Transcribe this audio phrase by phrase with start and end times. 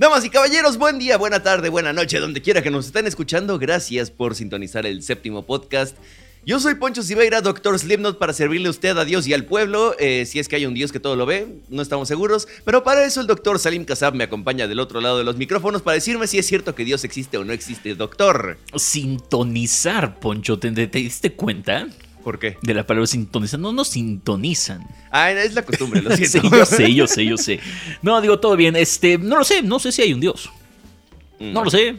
[0.00, 3.58] Damas y caballeros, buen día, buena tarde, buena noche, donde quiera que nos estén escuchando.
[3.58, 5.94] Gracias por sintonizar el séptimo podcast.
[6.46, 9.94] Yo soy Poncho Siveira, doctor Slipknot, para servirle a usted, a Dios y al pueblo.
[9.98, 12.48] eh, si es que hay un Dios que todo lo ve, no estamos seguros.
[12.64, 15.82] Pero para eso el doctor Salim Kassab me acompaña del otro lado de los micrófonos
[15.82, 18.56] para decirme si es cierto que Dios existe o no existe, doctor.
[18.74, 21.88] Sintonizar, Poncho, ¿te, te- te diste cuenta
[22.22, 22.56] ¿Por qué?
[22.62, 23.58] de la palabra sintonizar?
[23.58, 24.86] No nos sintonizan.
[25.10, 26.50] Ah, es la costumbre, lo Sí, siento.
[26.56, 27.60] yo sé, yo sé, yo sé.
[28.02, 28.76] No, digo, todo bien.
[28.76, 30.50] Este, no lo sé, no sé si hay un Dios.
[31.38, 31.96] No lo sé.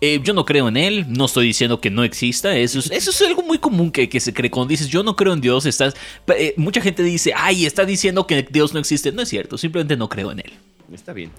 [0.00, 3.10] Eh, yo no creo en él, no estoy diciendo que no exista, eso es, eso
[3.10, 4.50] es algo muy común que, que se cree.
[4.50, 5.94] Cuando dices yo no creo en Dios, estás,
[6.36, 9.12] eh, mucha gente dice, ay, está diciendo que Dios no existe.
[9.12, 10.52] No es cierto, simplemente no creo en él.
[10.92, 11.30] Está bien.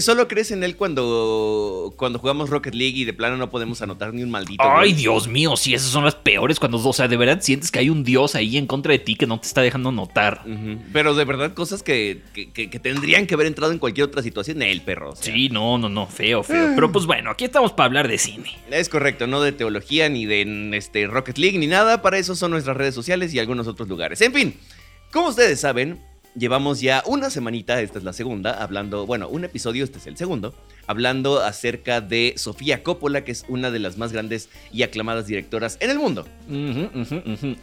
[0.00, 4.14] Solo crees en él cuando, cuando jugamos Rocket League y de plano no podemos anotar
[4.14, 4.62] ni un maldito.
[4.64, 4.98] Ay, gol.
[5.00, 7.90] Dios mío, sí, esas son las peores cuando, o sea, de verdad sientes que hay
[7.90, 10.42] un Dios ahí en contra de ti que no te está dejando notar.
[10.92, 14.22] Pero de verdad, cosas que, que- que- que tendrían que haber entrado en cualquier otra
[14.22, 14.62] situación.
[14.62, 15.10] El perro.
[15.10, 15.32] o sea.
[15.34, 16.72] Sí, no, no, no, feo, feo.
[16.74, 18.50] Pero pues bueno, aquí estamos para hablar de cine.
[18.70, 22.02] Es correcto, no de teología ni de este, Rocket League ni nada.
[22.02, 24.20] Para eso son nuestras redes sociales y algunos otros lugares.
[24.22, 24.54] En fin,
[25.12, 26.00] como ustedes saben,
[26.36, 30.16] llevamos ya una semanita, esta es la segunda, hablando, bueno, un episodio, este es el
[30.16, 30.54] segundo,
[30.86, 35.78] hablando acerca de Sofía Coppola, que es una de las más grandes y aclamadas directoras
[35.80, 36.26] en el mundo.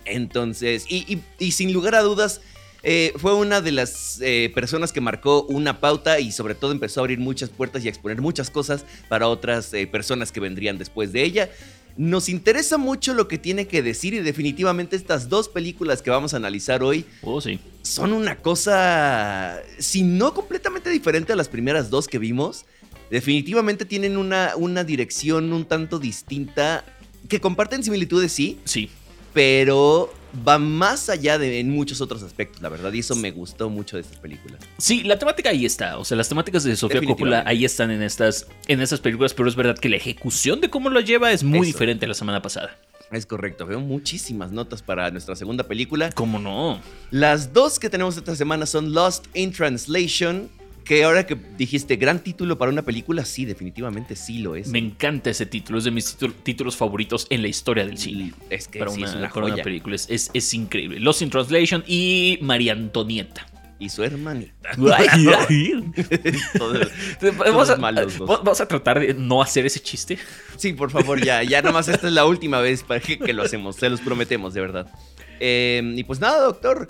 [0.05, 2.41] Entonces, y, y- y sin lugar a dudas,
[2.85, 6.99] eh, fue una de las eh, personas que marcó una pauta y sobre todo empezó
[6.99, 10.77] a abrir muchas puertas y a exponer muchas cosas para otras eh, personas que vendrían
[10.77, 11.49] después de ella.
[11.95, 16.33] Nos interesa mucho lo que tiene que decir y definitivamente estas dos películas que vamos
[16.33, 17.59] a analizar hoy Oh, sí.
[17.83, 22.65] son una cosa, si no completamente diferente a las primeras dos que vimos,
[23.11, 26.83] definitivamente tienen una, una dirección un tanto distinta,
[27.29, 28.89] que comparten similitudes, sí, Sí.
[29.33, 30.11] pero
[30.47, 33.97] va más allá de en muchos otros aspectos, la verdad, y eso me gustó mucho
[33.97, 34.59] de estas películas.
[34.77, 35.97] Sí, la temática ahí está.
[35.97, 39.47] O sea, las temáticas de Sofía Coppola ahí están en estas, en estas películas, pero
[39.47, 41.67] es verdad que la ejecución de cómo lo lleva es muy Eso.
[41.67, 42.77] diferente a la semana pasada.
[43.11, 46.11] Es correcto, veo muchísimas notas para nuestra segunda película.
[46.13, 46.79] ¿Cómo no?
[47.11, 50.49] Las dos que tenemos esta semana son Lost in Translation,
[50.85, 54.67] que ahora que dijiste gran título para una película, sí, definitivamente sí lo es.
[54.67, 58.33] Me encanta ese título, es de mis títulos, favoritos en la historia del cine.
[58.49, 59.63] Es que para sí, una, es una para una joya.
[59.63, 60.99] película, es, es, es increíble.
[60.99, 63.45] Lost in Translation y María Antonieta.
[63.79, 64.53] Y su hermanita.
[66.57, 66.91] Todos-
[67.37, 68.27] Vamos a, malos dos.
[68.29, 70.17] vamos a tratar de no hacer ese chiste.
[70.57, 73.43] Sí, por favor, ya, ya nomás esta es la última vez para que, que lo
[73.43, 74.87] hacemos, se los prometemos, de verdad.
[75.39, 76.87] Eh, y pues nada, doctor.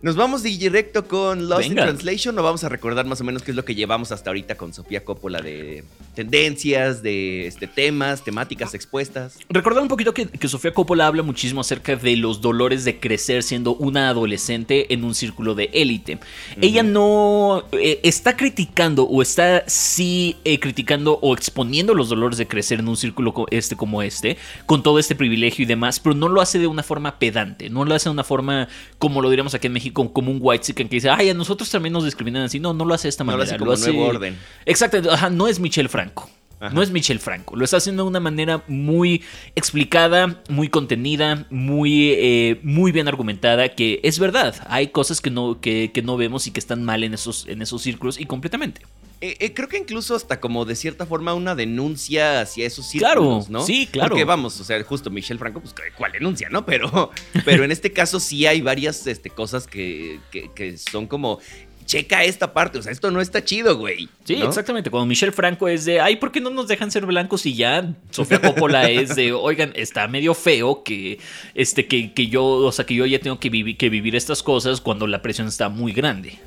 [0.00, 1.82] Nos vamos directo con Lost Venga.
[1.82, 4.30] in Translation o vamos a recordar más o menos qué es lo que llevamos hasta
[4.30, 9.38] ahorita con Sofía Coppola de tendencias, de este, temas, temáticas expuestas.
[9.48, 13.42] Recordar un poquito que, que Sofía Coppola habla muchísimo acerca de los dolores de crecer
[13.42, 16.18] siendo una adolescente en un círculo de élite.
[16.60, 22.46] Ella no eh, está criticando o está sí eh, criticando o exponiendo los dolores de
[22.46, 24.36] crecer en un círculo este como este,
[24.66, 27.84] con todo este privilegio y demás, pero no lo hace de una forma pedante, no
[27.84, 30.88] lo hace de una forma como lo diríamos aquí en México, como un white chicken
[30.88, 32.60] que dice, ay, a nosotros también nos discriminan así.
[32.60, 33.56] No, no lo hace de esta No lo manera.
[33.56, 34.38] hace como nuevo orden.
[34.66, 36.28] Exacto, ajá, no es Michelle Franco.
[36.60, 36.74] Ajá.
[36.74, 37.54] No es Michelle Franco.
[37.54, 39.22] Lo está haciendo de una manera muy
[39.54, 43.68] explicada, muy contenida, muy, eh, muy bien argumentada.
[43.68, 44.56] Que es verdad.
[44.68, 47.62] Hay cosas que no, que, que no vemos y que están mal en esos, en
[47.62, 48.80] esos círculos y completamente.
[49.20, 53.20] Eh, eh, creo que incluso hasta como de cierta forma una denuncia hacia esos Claro,
[53.22, 53.62] círculos, ¿no?
[53.64, 54.10] sí, claro.
[54.10, 56.64] Porque vamos, o sea, justo Michelle Franco, pues cuál denuncia, ¿no?
[56.64, 57.10] Pero,
[57.44, 61.40] pero en este caso sí hay varias este, cosas que, que- que son como,
[61.84, 64.08] checa esta parte, o sea, esto no está chido, güey.
[64.24, 64.44] Sí, ¿no?
[64.46, 64.88] exactamente.
[64.90, 67.92] Cuando Michelle Franco es de, ay, ¿por qué no nos dejan ser blancos y ya?
[68.10, 71.18] Sofía Coppola es de, oigan, está medio feo que,
[71.54, 74.42] este, que, que yo, o sea, que yo ya tengo que, vivi- que vivir estas
[74.44, 76.38] cosas cuando la presión está muy grande.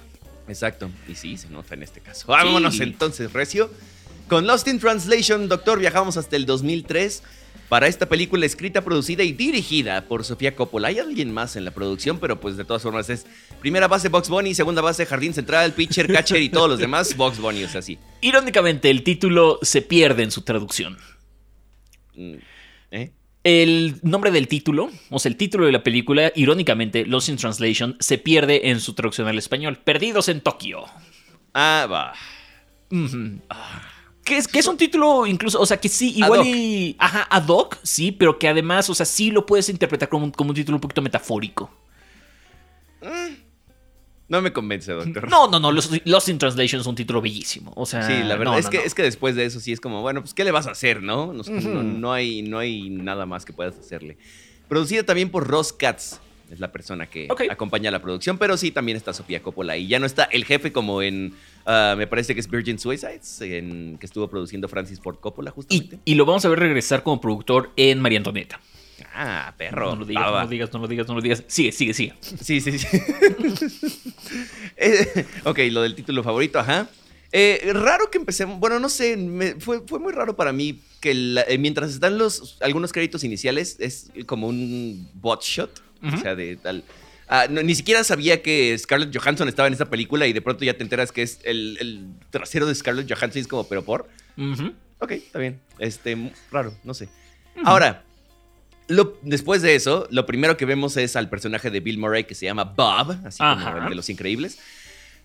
[0.52, 2.28] Exacto, y sí, se nota en este caso.
[2.28, 2.84] Vámonos Sí.
[2.84, 3.72] entonces, Recio.
[4.28, 7.24] Con Lost in Translation, Doctor, viajamos hasta el 2003
[7.70, 10.90] para esta película escrita, producida y dirigida por Sofía Coppola.
[10.90, 13.26] Hay alguien más en la producción, pero pues de todas formas es
[13.62, 17.40] primera base Box Bunny, segunda base Jardín Central, Pitcher, Catcher y todos los demás Box
[17.40, 17.98] Bunny, o sea, sí.
[18.20, 20.98] Irónicamente, el título se pierde en su traducción.
[22.16, 22.36] Mm,
[22.92, 23.12] ¿Eh?
[23.44, 27.98] El nombre del título, o sea, el título de la película, irónicamente, Lost in Translation,
[28.00, 29.78] se pierde en su traducción al español.
[29.84, 30.86] Perdidos en Tokio.
[31.54, 32.14] Ah, va.
[34.24, 36.56] Que es, que es un título incluso, o sea, que sí, igual Ad hoc.
[36.56, 36.96] y...
[37.00, 40.32] Ajá, ad hoc, sí, pero que además, o sea, sí lo puedes interpretar como, un-
[40.32, 41.72] como un título un poquito metafórico.
[44.32, 45.30] No me convence, doctor.
[45.30, 47.74] No, no, no, Lost, Lost in Translation es un título bellísimo.
[47.76, 48.84] O sea, Sí, la verdad no, es, no, que, no.
[48.84, 51.04] es que después de eso sí es como, bueno, pues ¿qué le vas a hacer,
[51.04, 51.34] no?
[51.34, 54.18] No, hay, no hay nada más que puedas hacerle.
[54.68, 56.20] Producida también por Ross Katz,
[56.50, 60.00] es la persona que acompaña la producción, pero sí también está Sofía Coppola y ya
[60.00, 61.34] no está el jefe como en
[61.66, 65.54] Ah, me parece que es Virgin Suicides, en, que estuvo produciendo Francis Ford Coppola, Y,
[65.54, 66.00] justamente.
[66.06, 68.60] y lo vamos a ver regresar como productor en María Antonieta.
[69.14, 69.92] Ah, perro.
[69.92, 71.44] No lo digas, no lo digas, no lo digas, no lo digas.
[71.48, 72.14] Sigue, sigue, sigue.
[72.22, 72.88] Sí, sí, sí.
[74.78, 76.90] Eh, ok, lo del título favorito, ajá.
[77.34, 81.14] Eh, raro que empecemos, bueno, no sé, me- fue, fue muy raro para mí que
[81.14, 86.36] la- eh, mientras están los algunos créditos iniciales es como un bot shot, o sea,
[86.36, 86.84] de tal...
[87.34, 90.66] Ah, no, ni siquiera sabía que Scarlett Johansson estaba en esta película y de pronto
[90.66, 93.86] ya te enteras que es el, el trasero de Scarlett Johansson y es como, pero
[93.86, 94.10] por...
[94.38, 94.74] Ujú.
[95.00, 95.62] Ok, está bien.
[95.80, 97.08] Este, raro, no sé.
[97.64, 98.04] Ahora,
[98.92, 102.36] lo- después de eso, lo primero que vemos es al personaje de Bill Murray que
[102.36, 103.90] se llama Bob, así como Ajá.
[103.90, 104.60] de Los Increíbles,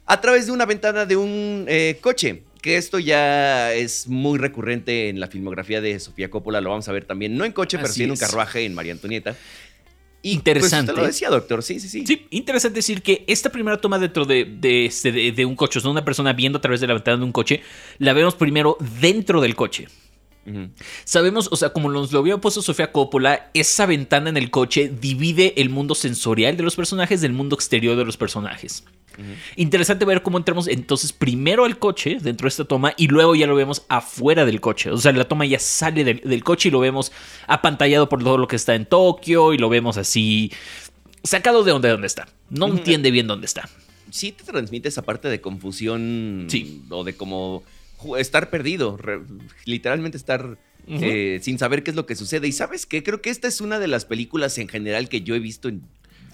[0.07, 2.43] a través de una ventana de un eh, coche.
[2.63, 6.93] Que esto ya es muy recurrente en la filmografía de Sofía Coppola, lo vamos a
[6.93, 9.37] ver también, no en coche, pero sí en un carruaje en María Antonieta.
[10.23, 10.87] Y Interesante.
[10.87, 12.05] Pues, te lo decía, doctor, sí, sí, sí.
[12.05, 15.79] Sí, interesante decir que esta primera toma dentro de, de, este- de- de un coche,
[15.79, 17.63] o sea, una persona viendo a través de la ventana de un coche,
[17.99, 19.87] la vemos primero dentro del coche.
[21.05, 24.91] Sabemos, o sea, como nos lo había puesto Sofía Coppola, esa ventana en el coche
[25.01, 28.85] divide el mundo sensorial de los personajes del mundo exterior de los personajes.
[29.57, 33.47] Interesante ver cómo entramos entonces primero al coche dentro de esta toma y luego ya
[33.47, 34.91] lo vemos afuera del coche.
[34.91, 37.13] O sea, la toma ya sale del, del coche y lo vemos
[37.47, 40.53] apantallado por todo lo que está en Tokio y lo vemos así
[41.25, 42.29] sacado de donde, donde está.
[42.51, 43.69] No entiende bien dónde está.
[44.11, 46.83] sí te transmite esa parte de confusión Sí.
[46.91, 47.63] o de como
[48.17, 49.21] estar perdido, re-
[49.65, 50.59] literalmente estar
[50.89, 52.47] eh, sin saber qué es lo que sucede.
[52.47, 55.35] Y sabes qué, creo que esta es una de las películas en general que yo
[55.35, 55.83] he visto, en-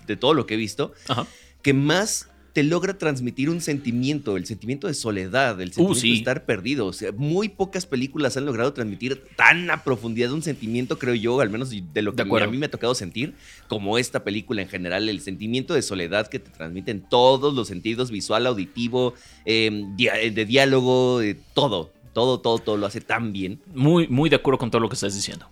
[0.06, 1.26] de todo lo que he visto, Ajá.
[1.62, 6.10] que más te logra transmitir un sentimiento, el sentimiento de soledad, el sentimiento Uh, sí.
[6.10, 6.86] de estar perdido.
[6.86, 11.40] O sea, muy pocas películas han logrado transmitir tan a profundidad un sentimiento, creo yo,
[11.40, 13.34] al menos de lo que a mí me ha tocado sentir,
[13.68, 17.68] como esta película en general, el sentimiento de soledad que te transmite en todos los
[17.68, 19.14] sentidos, visual, auditivo,
[19.46, 23.60] eh, dia- de diálogo, eh, todo, todo, todo, todo lo hace tan bien.
[23.74, 25.48] Muy, muy de acuerdo con todo lo que estás diciendo.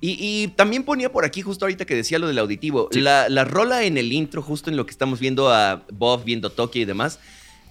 [0.00, 3.00] Y, y también ponía por aquí, justo ahorita que decía lo del auditivo, Sí.
[3.00, 6.50] la, la rola en el intro, justo en lo que estamos viendo a Bob, viendo
[6.50, 7.18] Tokio y demás,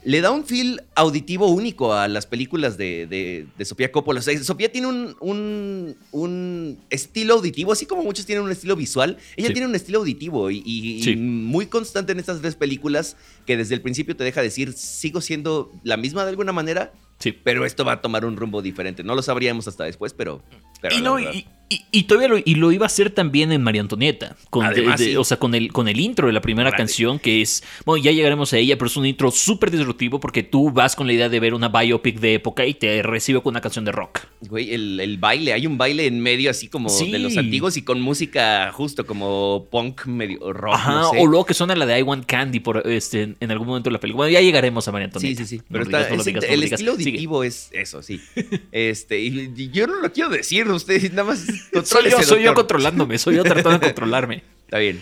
[0.04, 4.20] le da un feel auditivo único a las películas de, de- de Sofía Coppola.
[4.20, 8.76] O sea, Sofía tiene un, un- un estilo auditivo, así como muchos tienen un estilo
[8.76, 9.54] visual, ella Sí.
[9.54, 11.16] tiene un estilo auditivo y, y- y Sí.
[11.16, 15.72] muy constante en estas tres películas que desde el principio te deja decir, sigo siendo
[15.84, 17.32] la misma de alguna manera, Sí.
[17.32, 19.04] pero esto va a tomar un rumbo diferente.
[19.04, 20.42] No lo sabríamos hasta después, pero...
[20.82, 23.62] pero y, no, y, y- y todavía lo, y lo iba a hacer también en
[23.62, 24.36] María Antonieta.
[24.50, 25.16] Con de- Además, de- sí.
[25.18, 27.64] O sea, con el, con el intro de la primera canción, que es.
[27.86, 31.08] Bueno, ya llegaremos a ella, pero es un intro súper disruptivo porque tú vas con
[31.08, 33.92] la idea de ver una biopic de época y te recibe con una canción de
[33.92, 34.20] rock.
[34.42, 37.12] Güey, el, el baile, hay un baile en medio así como Sí.
[37.12, 40.74] de los antiguos y con música justo como punk medio rock.
[40.76, 41.18] Ajá, no sé.
[41.20, 43.94] o luego que suena la de I Want Candy por, este, en algún momento de
[43.94, 44.18] la película.
[44.26, 45.44] Bueno, ya llegaremos a María Sí, Antonieta.
[45.46, 45.58] sí, sí.
[45.58, 48.22] No Pero lo está, digas, no digas, no el estilo auditivo es eso, sí.
[48.72, 51.46] Este, y, y yo no lo quiero decir, usted nada más.
[51.84, 54.44] Soy yo, soy controlándome, soy yo tratando de controlarme.
[54.66, 55.02] Está bien.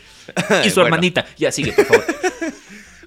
[0.63, 1.25] Y su Bueno, hermanita.
[1.37, 2.05] Ya sigue, por favor.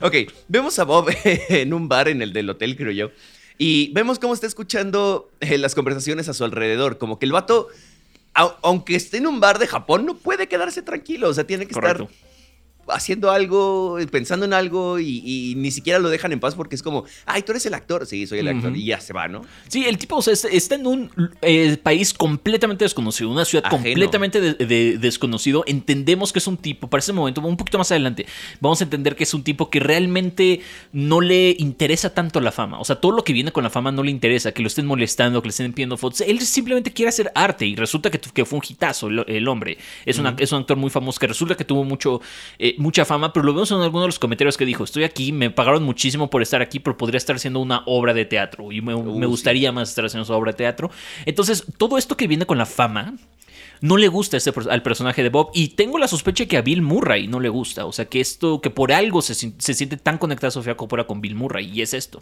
[0.00, 0.14] Ok,
[0.46, 3.11] vemos a Bob en un bar en el del hotel, creo yo.
[3.58, 6.99] Y vemos cómo está escuchando eh, las conversaciones a su alrededor.
[6.99, 7.66] Como que el vato,
[8.32, 11.28] au- aunque esté en un bar de Japón, no puede quedarse tranquilo.
[11.28, 12.04] O sea, tiene que Correcto.
[12.04, 12.16] estar
[12.90, 16.83] haciendo algo, pensando en algo y, y ni siquiera lo dejan en paz porque es
[16.83, 18.07] como, ay, tú eres el actor.
[18.07, 18.76] Sí, soy el actor.
[18.76, 19.42] Y ya se va, ¿no?
[19.68, 21.11] Sí, el tipo o sea, está, está en un
[21.42, 23.83] eh, país completamente desconocido, una ciudad Ajeno.
[23.85, 25.64] completamente de- de- desconocido.
[25.66, 28.26] Entendemos que es un tipo, para ese momento, un poquito más adelante,
[28.61, 30.61] vamos a entender que es un tipo que realmente
[30.92, 32.80] no le interesa tanto la fama.
[32.80, 34.87] O sea, todo lo que viene con la fama no le interesa, que lo estén
[34.87, 36.21] molestando, que le estén pidiendo fotos.
[36.23, 39.78] Él simplemente quiere hacer arte y resulta que, que fue un hitazo el, el hombre.
[40.07, 42.21] Es, una- es un actor muy famoso que resulta que tuvo mucho,
[42.59, 45.32] eh, mucha fama, pero lo vemos en algunos de los comentarios que dijo, estoy aquí,
[45.32, 48.80] me pagaron muchísimo por estar aquí, pero podría estar haciendo una obra de teatro y
[48.80, 49.30] me, Uh, me sí.
[49.30, 50.90] gustaría más estar haciendo su obra de teatro.
[51.26, 53.14] Entonces, todo esto que viene con la fama
[53.80, 56.82] no le gusta ese al personaje de Bob y tengo la sospecha que a Bill
[56.82, 60.18] Murray no le gusta, o sea, que esto que por algo se, se siente tan
[60.18, 62.20] conectada Sofía Coppola con Bill Murray y es esto.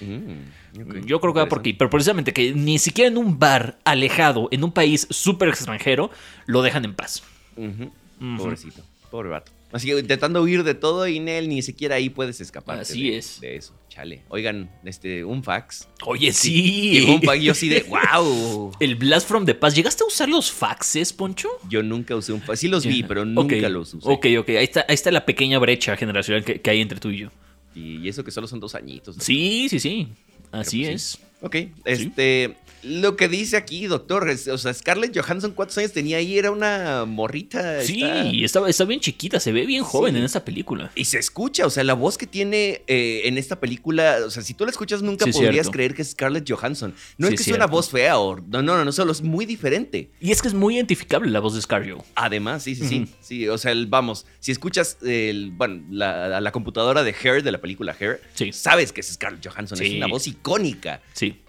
[0.00, 3.78] Mm, Yo creo que va por aquí, pero precisamente que ni siquiera en un bar
[3.84, 6.10] alejado, en un país súper extranjero,
[6.46, 7.22] lo dejan en paz.
[7.56, 7.90] Ujú.
[8.36, 9.50] Pobrecito, pobre vato.
[9.70, 12.78] Así que intentando huir de todo y Nel ni siquiera ahí puedes escapar.
[12.78, 13.40] Así de, es.
[13.40, 14.22] De eso, chale.
[14.28, 15.88] Oigan, este, un fax.
[16.06, 17.06] Oye, Llegó sí.
[17.08, 18.72] un fax yo así de, wow.
[18.80, 19.76] El Blast from the Past.
[19.76, 21.48] ¿Llegaste a usar los faxes, Poncho?
[21.68, 22.60] Yo nunca usé un fax.
[22.60, 24.08] Sí los vi, pero nunca los usé.
[24.08, 24.48] Ok, ok.
[24.50, 27.30] Ahí está, ahí está la pequeña brecha generacional que, que hay entre tú y yo.
[27.74, 29.16] Y eso que solo son dos añitos.
[29.18, 29.22] ¿no?
[29.22, 30.08] Sí, sí, sí.
[30.50, 31.18] Así pues sí.
[31.18, 31.28] es.
[31.42, 32.56] Ok, este.
[32.82, 36.38] Lo que dice aquí, doctor, es, o sea, Scarlett Johansson, ¿cuántos años tenía ahí?
[36.38, 37.82] Era una morrita.
[37.82, 38.02] Sí,
[38.44, 38.68] está...
[38.68, 40.90] está, bien chiquita, se ve bien joven en esta película.
[40.94, 44.42] Y se escucha, o sea, la voz que tiene eh, en esta película, o sea,
[44.42, 46.94] si tú la escuchas nunca podrías creer que es Scarlett Johansson.
[47.16, 48.36] No es que sea una voz fea o...
[48.36, 50.10] No, no, no, no, solo es muy diferente.
[50.20, 51.78] Y es que es muy identificable la voz de Scarlett.
[52.14, 53.08] Además, sí, sí, sí.
[53.20, 57.60] Sí, o sea, vamos, si escuchas el, bueno, la, la, computadora de Hair, de la
[57.60, 58.20] película Hair,
[58.52, 61.00] sabes que es Scarlett Johansson, es una voz icónica.
[61.12, 61.40] Sí.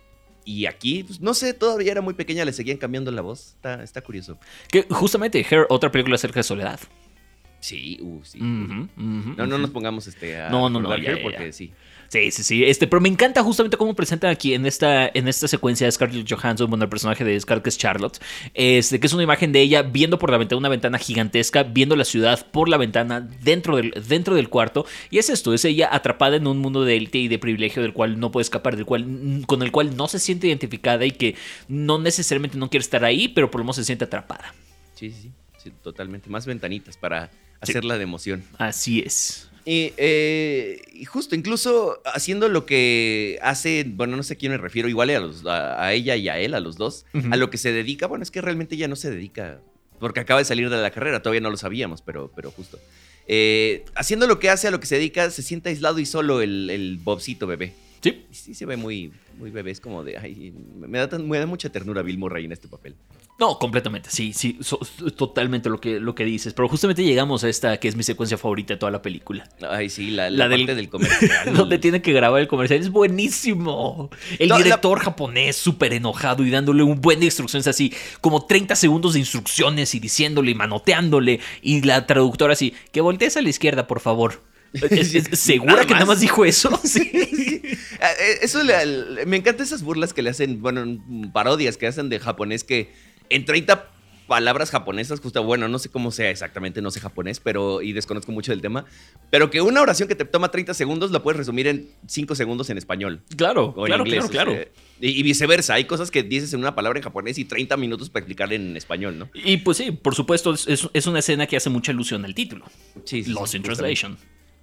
[0.49, 3.53] Y aquí, pues, no sé, todavía era muy pequeña, le seguían cambiando la voz.
[3.53, 4.39] Está, está curioso.
[4.67, 6.79] Que justamente, Hair, otra película acerca de soledad.
[7.59, 8.39] Sí, uh, sí.
[8.41, 10.89] no, no nos pongamos este, a no, no, no,
[11.21, 11.71] porque sí.
[12.09, 12.63] Sí, sí, sí.
[12.63, 16.27] Este, pero me encanta justamente cómo presentan aquí en esta, en esta secuencia de Scarlett
[16.27, 18.19] Johansson, bueno, el personaje de Scarlett que es Charlotte,
[18.55, 21.95] este, que es una imagen de ella viendo por la ventana, una ventana gigantesca, viendo
[21.95, 24.87] la ciudad por la ventana dentro del, dentro del cuarto.
[25.11, 27.93] Y es esto, es ella atrapada en un mundo de élite y de privilegio del
[27.93, 31.35] cual no puede escapar, del cual, con el cual no se siente identificada y que
[31.67, 34.55] no necesariamente no quiere estar ahí, pero por lo menos se siente atrapada.
[34.95, 35.31] Sí, sí,
[35.63, 36.27] sí, totalmente.
[36.27, 37.29] Más ventanitas para
[37.61, 38.43] hacerla de emoción.
[38.57, 39.49] Así es.
[39.65, 44.89] Eh, y, justo, incluso haciendo lo que hace, bueno, no sé a quién me refiero,
[44.89, 47.71] igual a, los, a, ella y a él, a los dos, a lo que se
[47.71, 49.59] dedica, bueno, es que realmente ella no se dedica,
[49.99, 52.79] porque acaba de salir de la carrera, todavía no lo sabíamos, pero, pero justo.
[53.27, 56.41] Eh, haciendo lo que hace, a lo que se dedica, se siente aislado y solo
[56.41, 57.73] el, el Bobcito bebé.
[58.01, 58.25] Sí.
[58.31, 61.69] Sí se ve muy, muy bebé, es como de, ay, me da, me da mucha
[61.69, 62.95] ternura Bill Murray en este papel.
[63.39, 64.59] No, completamente, sí, sí,
[65.15, 66.53] totalmente lo que, lo que dices.
[66.53, 69.47] Pero justamente llegamos a esta que es mi secuencia favorita de toda la película.
[69.69, 71.53] Ay, sí, la, la, parte del, comercial.
[71.55, 72.81] donde tiene que grabar el comercial.
[72.81, 74.09] Es buenísimo.
[74.37, 79.13] El director japonés súper enojado y dándole un buen de instrucciones así, como 30 segundos
[79.13, 81.39] de instrucciones y diciéndole y manoteándole.
[81.61, 84.41] Y la traductora así, que voltees a la izquierda, por favor.
[85.31, 86.69] ¿Segura que nada más dijo eso?
[86.89, 87.11] Sí.
[88.01, 88.59] Eh, eso
[89.25, 91.03] me encantan esas burlas que le hacen, bueno,
[91.33, 92.91] parodias que hacen de japonés que
[93.29, 93.89] en 30
[94.29, 98.31] palabras japonesas, justo, bueno, no sé cómo sea exactamente, no sé japonés, pero y desconozco
[98.31, 98.85] mucho del tema,
[99.31, 102.69] pero que una oración que te toma 30 segundos la puedes resumir en 5 segundos
[102.69, 103.21] en español.
[103.35, 104.69] Claro, o en claro, inglés, claro, claro.
[105.01, 108.21] y, viceversa, hay cosas que dices en una palabra en japonés y 30 minutos para
[108.21, 109.29] explicar en español, ¿no?
[109.33, 112.65] Y pues sí, por supuesto, es, una escena que hace mucha alusión al título.
[113.03, 114.17] Sí, sí Lost in Translation.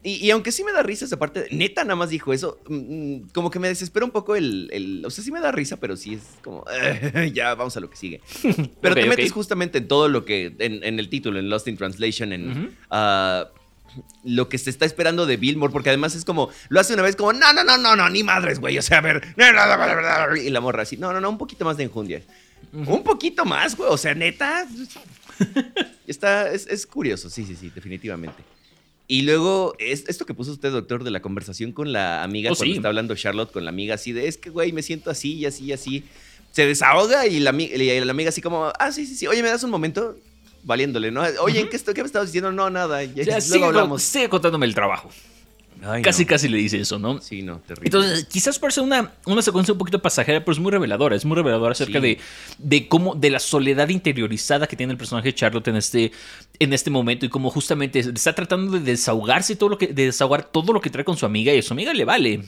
[0.08, 3.28] Y, aunque sí me da risa esa parte, neta nada más dijo eso, mm, mm,
[3.34, 6.14] como que me desespera un poco el, O sea, sí me da risa, pero sí
[6.14, 6.64] es como...
[7.34, 8.20] ya, vamos a lo que sigue.
[8.80, 10.54] Pero te metes justamente en todo lo que...
[10.60, 12.76] En, el título, en Lost in Translation, en...
[12.88, 13.48] Ah,
[14.22, 17.16] lo que se está esperando de Billmore, porque además es como, lo hace una vez
[17.16, 19.22] como, no, no, no, no, no, ni madres, güey, o sea, a ver,
[20.44, 22.22] y la morra así, no, no, no, un poquito más de enjundia.
[22.72, 24.68] Un poquito más, güey, o sea, neta.
[26.06, 28.55] está, es, es curioso, sí, sí, sí, definitivamente.
[29.08, 32.74] Y luego, esto que puso usted, doctor, de la conversación con la amiga, oh, cuando
[32.74, 35.46] está hablando Charlotte con la amiga, así de, es que, güey, me siento así y
[35.46, 36.04] así y así.
[36.50, 39.62] Se desahoga y la, la amiga así como, ah, sí, sí, sí, oye, ¿me das
[39.62, 40.16] un momento?
[40.64, 41.22] Valiéndole, ¿no?
[41.40, 42.50] Oye, ¿qué, ¿qué, me estabas diciendo?
[42.50, 43.04] No, nada.
[43.04, 44.02] Ya, luego sigue, hablamos.
[44.02, 45.10] Sigue contándome el trabajo
[46.02, 47.20] casi, casi le dice eso, ¿no?
[47.20, 47.86] Sí, no, terrible.
[47.86, 51.16] Entonces, quizás parece una, una secuencia un poquito pasajera, pero es muy reveladora.
[51.16, 52.18] Es muy reveladora acerca de,
[52.58, 56.12] de cómo, de la soledad interiorizada que tiene el personaje de Charlotte en este,
[56.58, 60.44] en este momento y cómo justamente está tratando de desahogarse todo lo que, de desahogar
[60.44, 62.42] todo lo que trae con su amiga y a su amiga le vale.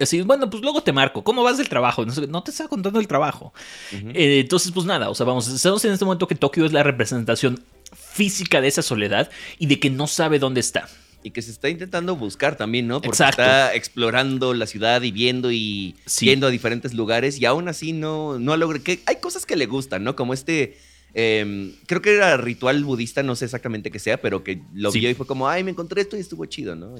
[0.00, 1.22] Así, bueno, pues luego te marco.
[1.24, 2.04] ¿Cómo vas del trabajo?
[2.04, 3.52] No, te está contando el trabajo.
[3.92, 6.82] Eh, entonces, pues nada, o sea, vamos, estamos en este momento que Tokio es la
[6.82, 7.60] representación
[7.94, 10.88] física de esa soledad y de que no sabe dónde está
[11.28, 13.02] y que se está intentando buscar también, ¿no?
[13.02, 17.92] Porque está explorando la ciudad y viendo y yendo a diferentes lugares y aún así
[17.92, 18.78] no, no logra.
[18.78, 20.16] Que hay cosas que le gustan, ¿no?
[20.16, 20.78] Como este
[21.14, 25.08] Em, creo que era ritual budista, no sé exactamente qué sea, pero que lo vio
[25.08, 26.94] y fue como, ay, me encontré esto y estuvo chido, ¿no?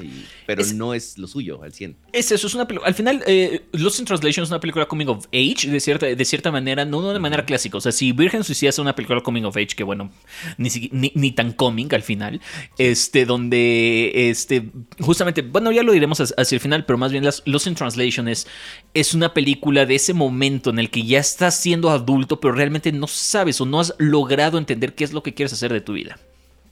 [0.46, 1.96] pero no es lo suyo al 100.
[2.12, 2.88] Es eso, es una película.
[2.88, 6.24] Al final, eh, Lost in Translation es una película coming of age, de cierta, de
[6.24, 7.78] cierta manera, no, de manera clásica.
[7.78, 10.10] O sea, si Virgen Suicida es una película coming of age, que bueno,
[10.56, 10.70] ni,
[11.14, 12.40] ni, tan coming al final,
[12.78, 17.66] este, donde, este, justamente, bueno, ya lo diremos hacia el final, pero más bien Lost
[17.66, 18.46] in Translation es,
[18.94, 22.90] es una película de ese momento en el que ya estás siendo adulto, pero realmente
[22.90, 25.92] no sabes o no has logrado entender qué es lo que quieres hacer de tu
[25.92, 26.18] vida.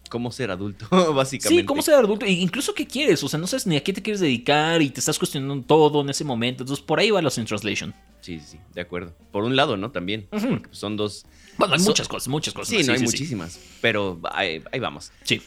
[0.08, 1.62] Cómo ser adulto, básicamente.
[1.62, 2.26] Sí, cómo ser adulto.
[2.26, 3.22] E incluso qué quieres.
[3.22, 6.00] O sea, no sabes ni a qué te quieres dedicar y te estás cuestionando todo
[6.00, 6.62] en ese momento.
[6.62, 7.94] Entonces, por ahí va los in translation.
[8.20, 9.14] Sí, sí, de acuerdo.
[9.32, 9.90] Por un lado, ¿no?
[9.90, 10.28] También.
[10.70, 11.26] son dos.
[11.58, 12.76] Bueno, hay muchas cosas, muchas cosas.
[12.76, 13.58] Sí, no, hay muchísimas.
[13.80, 15.12] Pero ahí, vamos.
[15.24, 15.42] Sí.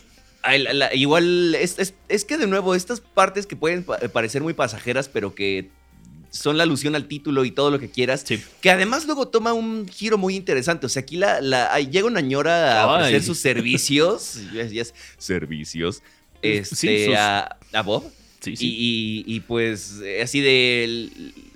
[0.94, 5.70] igual, es, es, que de nuevo, estas partes que pueden parecer muy pasajeras, pero que
[6.30, 8.26] son la alusión al título y todo lo que quieras.
[8.62, 10.86] Que además luego toma un giro muy interesante.
[10.86, 14.40] O sea, aquí la, llega una ñora a ofrecer sus servicios.
[15.18, 16.04] servicios.
[16.42, 18.12] Este, a, Bob.
[18.40, 19.24] Sí, sí.
[19.26, 21.10] Y, pues así de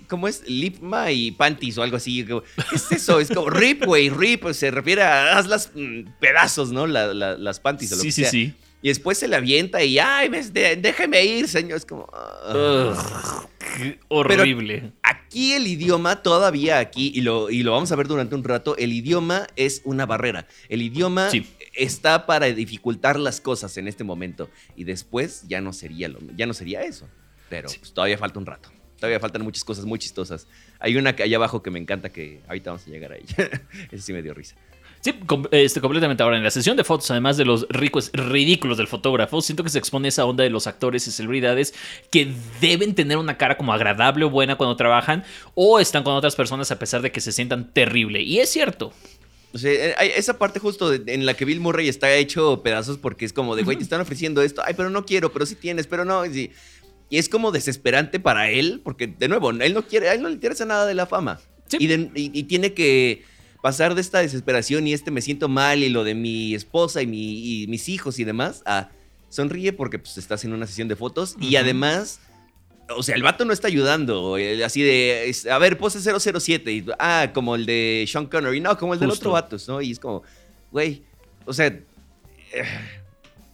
[0.08, 0.42] ¿cómo es?
[0.46, 2.24] Lipma y panties o algo así.
[2.24, 2.42] ¿Qué
[2.76, 3.20] es eso?
[3.20, 4.50] Es como rip, güey, rip.
[4.52, 6.86] Se refiere a hazlas mm, pedazos, ¿no?
[6.86, 8.30] las panties o lo sí, que sí, sea.
[8.30, 11.78] Sí, Y después se la avienta y, ay, déjeme ir, señor.
[11.78, 12.06] Es como...
[14.08, 14.92] horrible.
[15.02, 18.76] aquí el idioma, todavía aquí, y lo, y lo vamos a ver durante un rato,
[18.76, 20.46] el idioma es una barrera.
[20.68, 21.30] El idioma
[21.72, 24.50] está para dificultar las cosas en este momento.
[24.76, 27.08] Y después ya no sería, lo, ya no sería eso.
[27.48, 28.68] Pero pues, todavía falta un rato.
[28.96, 30.46] Todavía faltan muchas cosas muy chistosas.
[30.78, 33.34] Hay una allá abajo que me encanta que ahorita vamos a llegar a ella.
[33.90, 34.56] Eso sí me dio risa.
[35.04, 35.12] Sí,
[35.50, 36.22] este, completamente.
[36.22, 39.68] Ahora, en la sesión de fotos, además de los ricos, ridículos del fotógrafo, siento que
[39.68, 41.74] se expone esa onda de los actores y celebridades
[42.10, 42.32] que
[42.62, 45.22] deben tener una cara como agradable o buena cuando trabajan
[45.54, 48.22] o están con otras personas a pesar de que se sientan terrible.
[48.22, 48.94] Y es cierto.
[49.52, 53.26] O sea, eh, esa parte justo en la que Bill Murray está hecho pedazos porque
[53.26, 55.86] es como de, güey, te están ofreciendo esto, ay, pero no quiero, pero sí tienes,
[55.86, 56.24] pero no.
[56.24, 56.50] Y
[57.10, 60.34] es como desesperante para él, porque de nuevo, él no quiere, a él no le
[60.34, 61.40] interesa nada de la fama.
[61.78, 63.33] y tiene que
[63.64, 67.06] pasar de esta desesperación y este me siento mal y lo de mi esposa y,
[67.66, 68.90] mis hijos y demás, a
[69.30, 72.20] sonríe porque pues estás en una sesión de fotos y además...
[72.94, 74.36] O sea, el vato no está ayudando.
[74.62, 76.70] Así de, a ver, pose 007.
[76.70, 78.60] Y, ah, como el de Sean Connery.
[78.60, 79.80] No, como el del otro vato, ¿no?
[79.80, 80.22] Y es como,
[80.70, 81.02] güey,
[81.46, 81.84] o sea, eh,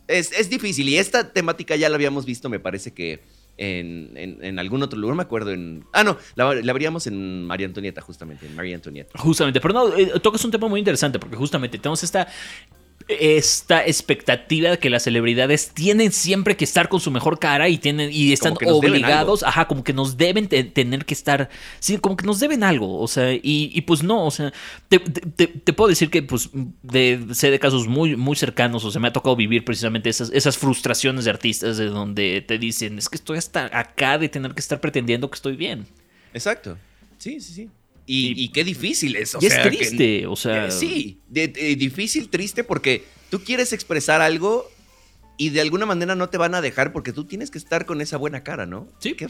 [0.09, 0.89] es, es, difícil.
[0.89, 3.21] Y esta temática ya la habíamos visto, me parece que
[3.57, 5.85] en, algún otro lugar, me acuerdo en...
[5.93, 9.19] Ah, no, la, la veríamos en María Antonieta, justamente, en María Antonieta.
[9.19, 12.29] Justamente, pero no, eh, tocas un tema muy interesante, porque justamente tenemos esta
[13.19, 17.79] esta expectativa de que las celebridades tienen siempre que estar con su mejor cara y
[17.79, 21.49] tienen y están obligados, ajá, como que nos deben tener que estar,
[21.79, 24.53] sí, como que nos deben algo, o sea, y, pues no, o sea,
[24.89, 26.51] te, puedo decir que pues
[26.83, 30.31] de, sé de casos muy, muy cercanos, o sea, me ha tocado vivir precisamente esas,
[30.33, 34.55] esas frustraciones de artistas de donde te dicen, es que estoy hasta acá de tener
[34.55, 35.87] que estar pretendiendo que estoy bien.
[36.33, 36.79] Exacto,
[37.19, 37.71] sí, sí, sí.
[38.07, 39.35] Y, qué difícil es.
[39.35, 40.67] O y es triste, o sea.
[40.67, 44.69] Eh, sí, difícil, triste, porque tú quieres expresar algo
[45.37, 48.01] y de alguna manera no te van a dejar porque tú tienes que estar con
[48.01, 48.89] esa buena cara, ¿no?
[48.99, 49.15] Sí.
[49.15, 49.29] Qué,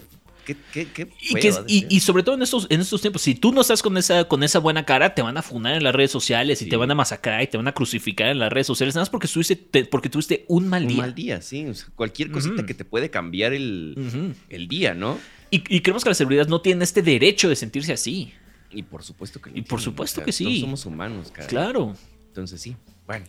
[1.69, 4.43] y, sobre todo en estos, en estos tiempos, si tú no estás con esa, con
[4.43, 6.95] esa buena cara, te van a funar en las redes sociales y te van a
[6.95, 10.09] masacrar y te van a crucificar en las redes sociales, nada más porque tuviste, porque
[10.09, 10.97] tuviste un mal día.
[10.97, 11.67] Un mal día, sí.
[11.95, 15.19] cualquier cosita que te puede cambiar el, el día, ¿no?
[15.53, 18.33] Y, creemos que las celebridades no tienen este derecho de sentirse así.
[18.73, 20.61] Y por supuesto que Y por supuesto que sí.
[20.61, 21.49] somos humanos, cara.
[21.49, 21.97] Claro.
[22.29, 22.77] Entonces sí.
[23.07, 23.27] Bueno.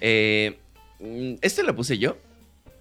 [0.00, 0.58] Eh,
[1.40, 2.16] ¿Esta la puse yo?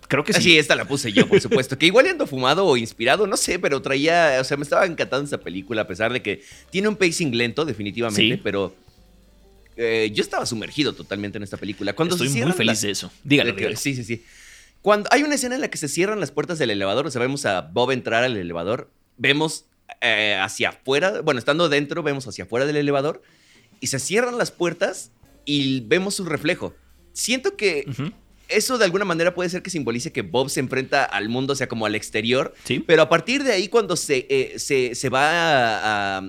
[0.07, 0.43] Creo que ah, sí.
[0.43, 1.77] Sí, esta la puse yo, por supuesto.
[1.77, 4.37] que igual ando fumado o inspirado, no sé, pero traía.
[4.41, 7.63] O sea, me estaba encantando esa película, a pesar de que tiene un pacing lento,
[7.63, 8.75] definitivamente, pero.
[9.77, 11.93] Eh, yo estaba sumergido totalmente en esta película.
[11.93, 13.09] Cuando Estoy muy feliz de eso.
[13.23, 14.23] Dígalo, Sí, sí, sí.
[14.81, 17.21] Cuando hay una escena en la que se cierran las puertas del elevador, o sea,
[17.21, 19.65] vemos a Bob entrar al elevador, vemos
[19.99, 23.21] eh, hacia afuera, bueno, estando dentro, vemos hacia afuera del elevador
[23.79, 25.11] y se cierran las puertas
[25.45, 26.73] y vemos su reflejo.
[27.13, 27.85] Siento que
[28.47, 31.55] eso de alguna manera puede ser que simbolice que Bob se enfrenta al mundo, o
[31.55, 32.53] sea, como al exterior.
[32.85, 36.23] Pero a partir de ahí, cuando se, eh, se, va a,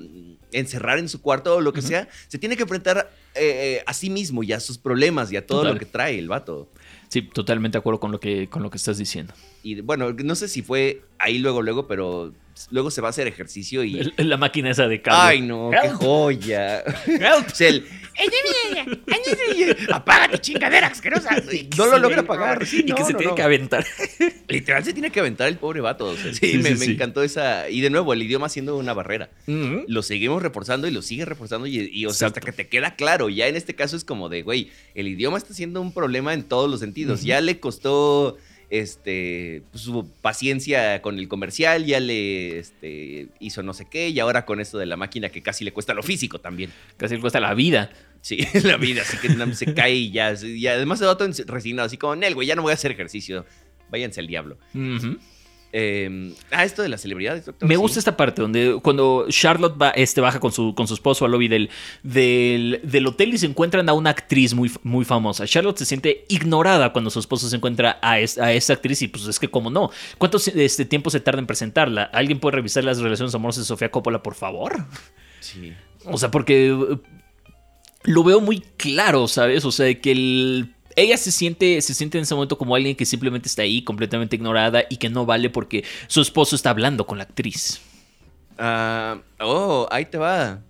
[0.52, 4.10] encerrar en su cuarto o lo que sea, se tiene que enfrentar eh, a sí
[4.10, 6.68] mismo y a sus problemas y a todo lo que trae el vato.
[7.08, 9.34] Sí, totalmente de acuerdo con lo que, con lo que estás diciendo.
[9.62, 12.32] Y bueno, no sé si fue ahí luego, luego, pero
[12.70, 14.12] luego se va a hacer ejercicio y.
[14.18, 15.20] La máquina esa de cable.
[15.22, 16.82] Ay, no, qué joya.
[17.60, 17.86] el.
[19.90, 21.30] Apaga tu chingadera asquerosa.
[21.78, 22.62] No lo logra apagar.
[22.70, 23.86] y que se tiene que aventar.
[24.48, 26.14] Literal se tiene que aventar el pobre vato.
[26.16, 27.70] sí, me, encantó esa.
[27.70, 29.30] Y de nuevo, el idioma siendo una barrera.
[29.46, 31.66] Lo seguimos reforzando y lo sigue reforzando.
[31.66, 33.28] Y, o sea, hasta que te queda claro.
[33.28, 36.42] Ya en este caso es como de, güey, el idioma está siendo un problema en
[36.42, 37.22] todos los sentidos.
[37.22, 38.36] Ya le costó
[38.72, 44.18] este, pues, su paciencia con el comercial, ya le este, hizo no sé qué, y
[44.18, 46.72] ahora con esto de la máquina que casi le cuesta lo físico también.
[46.96, 47.90] Casi le cuesta la vida.
[48.22, 50.32] Sí, la vida, así que se cae y ya.
[50.42, 52.92] Y además se va todo resignado, así como, Nel, güey, ya no voy a hacer
[52.92, 53.44] ejercicio.
[53.90, 54.56] Váyanse al diablo.
[55.74, 57.66] Em, ah, esto de las celebridades, doctor.
[57.66, 61.24] Me gusta esta parte donde cuando Charlotte va, este, baja con su, con su esposo
[61.24, 61.70] al lobby del,
[62.02, 65.46] del, hotel y se encuentran a una actriz muy, muy famosa.
[65.46, 69.26] Charlotte se siente ignorada cuando su esposo se encuentra a, a esa actriz y pues
[69.26, 69.90] es que como no.
[70.18, 72.02] ¿Cuánto este, tiempo se tarda en presentarla?
[72.02, 74.84] ¿Alguien puede revisar las relaciones amorosas de Sofía Coppola, por favor?
[75.40, 75.72] Sí.
[76.04, 76.76] O sea, porque
[78.04, 79.64] lo veo muy claro, ¿sabes?
[79.64, 83.04] O sea, que el ella se siente, se siente en ese momento como alguien que
[83.04, 87.18] simplemente está ahí, completamente ignorada y que no vale porque su esposo está hablando con
[87.18, 87.80] la actriz.
[88.58, 90.60] Ah, oh, ahí te va.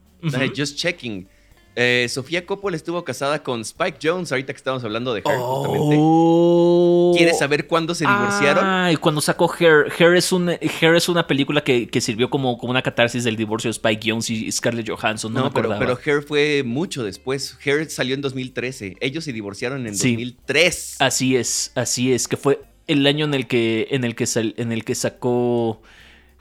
[0.56, 1.28] Just checking.
[1.74, 7.14] Eh, Sofía Coppola estuvo casada con Spike Jones, ahorita que estamos hablando de Her, oh,
[7.16, 8.64] ¿Quieres saber cuándo se divorciaron?
[8.64, 9.90] Ah, y cuando sacó Hair.
[9.98, 13.36] Hair es, un, Hair es una película que, que sirvió como, como, una catarsis del
[13.36, 15.32] divorcio de Spike Jones y Scarlett Johansson.
[15.32, 17.56] No, pero, pero, Hair fue mucho después.
[17.64, 18.96] Hair salió en 2013.
[19.00, 20.96] Ellos se divorciaron en 2003.
[20.98, 22.28] Así es, así es.
[22.28, 25.80] Que fue el año en el que, en el que, en el que sacó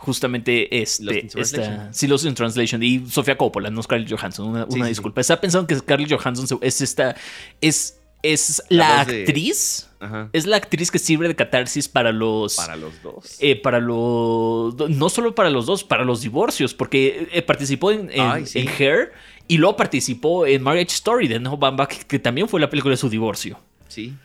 [0.01, 5.21] justamente este, esta, sí, Lost in Translation y Sofía Coppola, no Scarlett Johansson, una, disculpa.
[5.21, 7.15] Estaba pensando que Scarlett Johansson es esta,
[7.61, 9.87] es, es la, actriz,
[10.33, 14.75] es la actriz que sirve de catarsis para los, para los dos, eh, para los,
[14.89, 19.13] no solo para los dos, para los divorcios, porque eh, participó en, en, Hair
[19.47, 22.97] y luego participó en Marriage Story de Noah Baumbach, que también fue la película de
[22.97, 23.59] su divorcio.
[23.87, 24.15] Sí.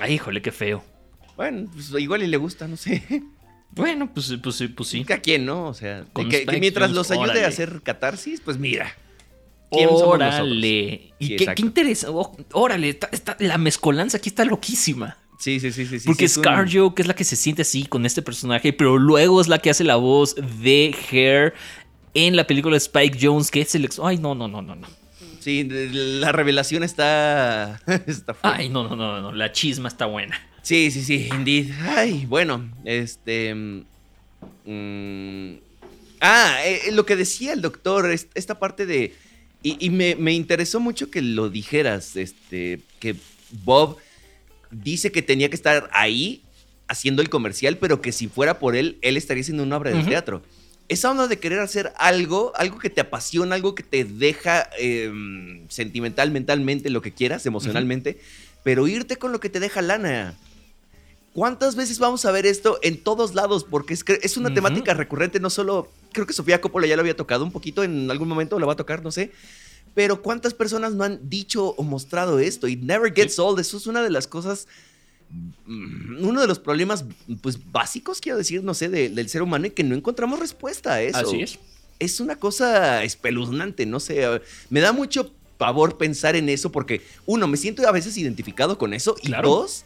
[0.00, 0.82] Ay, híjole, qué feo.
[1.36, 3.22] Bueno, pues igual y le gusta, no sé.
[3.74, 5.04] Bueno, pues, pues, pues sí.
[5.12, 5.66] ¿A quién, no?
[5.66, 8.94] O sea, que, mientras los ayude a hacer catarsis, pues mira.
[9.70, 11.12] órale.
[11.18, 12.10] Y qué, interesa.
[12.10, 12.98] Oh, órale,
[13.38, 15.16] la mezcolanza aquí está loquísima.
[15.38, 15.98] Sí, sí, sí, sí.
[16.06, 19.40] Porque es Scarjo, que es la que se siente así con este personaje, pero luego
[19.40, 21.54] es la que hace la voz de Hair
[22.14, 24.00] en la película de Spike Jones, que es el ex.
[24.02, 24.86] Ay, no, no, no, no, no.
[25.40, 27.80] Sí, la revelación está.
[28.06, 29.32] está Ay, no, no, no, no.
[29.32, 30.40] La chisma está buena.
[30.64, 31.70] Sí, sí, sí, indeed.
[31.82, 33.54] Ay, bueno, este...
[34.64, 35.56] Mm,
[36.20, 39.14] ah, eh, lo que decía el doctor, esta parte de...
[39.62, 43.16] Y, me, interesó mucho que lo dijeras, este, que
[43.64, 43.96] Bob
[44.70, 46.42] dice que tenía que estar ahí
[46.86, 50.02] haciendo el comercial, pero que si fuera por él, él estaría haciendo una obra de
[50.02, 50.42] teatro.
[50.88, 55.66] Esa onda de querer hacer algo, algo que te apasiona, algo que te deja em,
[55.70, 58.18] sentimental, mentalmente, lo que quieras, emocionalmente,
[58.64, 60.34] pero irte con lo que te deja lana.
[61.34, 63.64] ¿Cuántas veces vamos a ver esto en todos lados?
[63.64, 67.16] Porque es, es una temática recurrente, no solo, creo que Sofía Coppola ya lo había
[67.16, 69.32] tocado un poquito, en algún momento lo va a tocar, no sé.
[69.94, 72.68] Pero ¿cuántas personas no han dicho o mostrado esto?
[72.68, 74.68] Y never gets old, eso es una de las cosas,
[75.66, 77.04] mm, uno de los problemas,
[77.42, 81.02] pues básicos, quiero decir, no sé, del ser humano y que no encontramos respuesta a
[81.02, 81.18] eso.
[81.18, 81.58] Así es.
[81.98, 87.48] Es una cosa espeluznante, no sé, me da mucho pavor pensar en eso porque, uno,
[87.48, 89.84] me siento a veces identificado con eso y dos,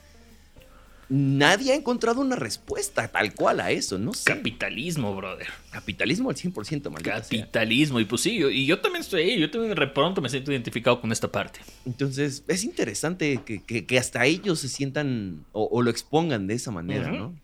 [1.08, 4.24] nadie ha encontrado una respuesta tal cual a eso, no sé.
[4.24, 5.48] Capitalismo, brother.
[5.70, 9.74] Capitalismo al 100%, maldita Capitalismo, y pues sí, y yo también estoy ahí, yo también
[9.74, 11.60] de pronto me siento identificado con esta parte.
[11.86, 17.34] Entonces, es interesante que, hasta ellos se sientan o, lo expongan de esa manera, ¿no?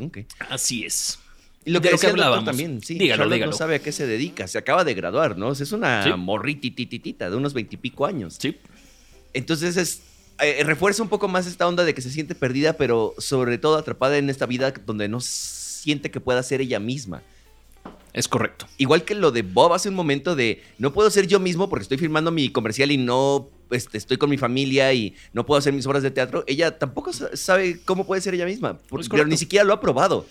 [0.00, 0.18] Ok.
[0.48, 1.18] Así es.
[1.64, 4.56] Y lo que, que hablábamos también, sí, dígalo, no sabe a qué se dedica, se
[4.56, 5.52] acaba de graduar, ¿no?
[5.52, 8.36] Es una morritititita de unos veintipico años.
[8.38, 8.56] Sí.
[9.32, 10.02] Entonces es
[10.42, 13.76] eh, refuerza un poco más esta onda de que se siente perdida, pero sobre todo
[13.76, 17.22] atrapada en esta vida donde no siente que pueda ser ella misma.
[18.12, 18.66] Es correcto.
[18.76, 21.84] Igual que lo de Bob hace un momento de no puedo ser yo mismo porque
[21.84, 25.72] estoy filmando mi comercial y no este, estoy con mi familia y no puedo hacer
[25.72, 26.44] mis obras de teatro.
[26.46, 28.78] Ella tampoco sabe cómo puede ser ella misma,
[29.10, 30.26] pero ni siquiera lo ha probado.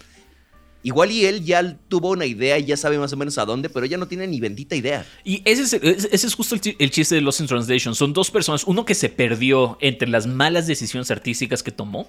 [0.81, 3.69] Igual y él ya tuvo una idea y ya sabe más o menos a dónde,
[3.69, 5.05] pero ella no tiene ni bendita idea.
[5.25, 7.95] Y ese es, ese es justo el, chiste de Lost in Translation.
[7.95, 12.07] Son dos personas, uno que se perdió entre las malas decisiones artísticas que tomó,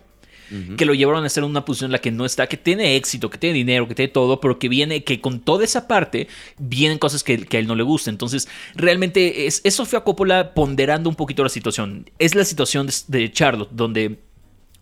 [0.76, 2.96] que lo llevaron a estar en una posición en la que no está, que tiene
[2.96, 6.26] éxito, que tiene dinero, que tiene todo, pero que viene, que con toda esa parte
[6.58, 8.10] vienen cosas que, a él no le gusta.
[8.10, 12.10] Entonces, realmente es, es Sofía Coppola ponderando un poquito la situación.
[12.18, 14.18] Es la situación de Charlotte, donde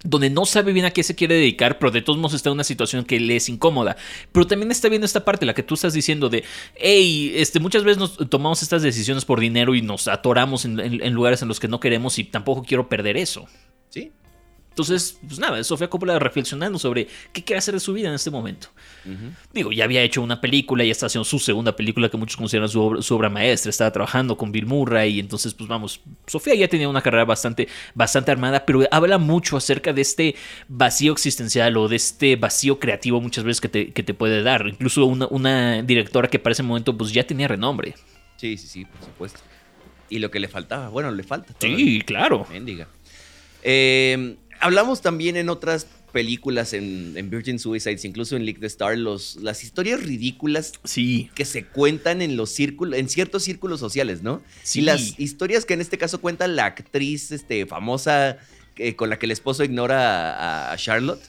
[0.05, 2.55] donde no sabe bien a qué se quiere dedicar, pero de todos modos está en
[2.55, 3.97] una situación que le es incómoda.
[4.33, 6.45] Pero también está viendo esta parte, la que tú estás diciendo de,
[6.77, 11.43] hey, este, muchas veces nos tomamos estas decisiones por dinero y nos atoramos en lugares
[11.43, 13.47] en los que no queremos y tampoco quiero perder eso.
[13.89, 14.13] Sí,
[14.79, 18.31] entonces, pues nada, Sofía Coppola reflexionando sobre qué quiere hacer de su vida en este
[18.31, 18.69] momento.
[19.53, 22.69] Digo, ya había hecho una película, y está haciendo su segunda película que muchos consideran
[22.69, 26.89] su obra, maestra, estaba trabajando con Bill Murray, y entonces, pues vamos, Sofía ya tenía
[26.89, 30.37] una carrera bastante, bastante armada, pero habla mucho acerca de este
[30.69, 34.69] vacío existencial o de este vacío creativo muchas veces que te, puede dar.
[34.69, 37.97] Incluso una, directora que para ese momento pues ya tenía renombre.
[38.37, 39.41] Sí, sí, sí, por supuesto.
[40.09, 41.53] Y lo que le faltaba, bueno, le falta.
[41.59, 42.47] Sí, claro.
[43.65, 49.37] Eh, hablamos también en otras películas, en, Virgin Suicides, incluso en League the Star, los,
[49.37, 51.31] las historias ridículas sí.
[51.35, 54.43] que se cuentan en los círculos, en ciertos círculos sociales, ¿no?
[54.63, 54.81] Sí.
[54.81, 58.39] Y las historias que en este caso cuenta la actriz este, famosa
[58.77, 61.23] eh, con la que el esposo ignora a, Charlotte.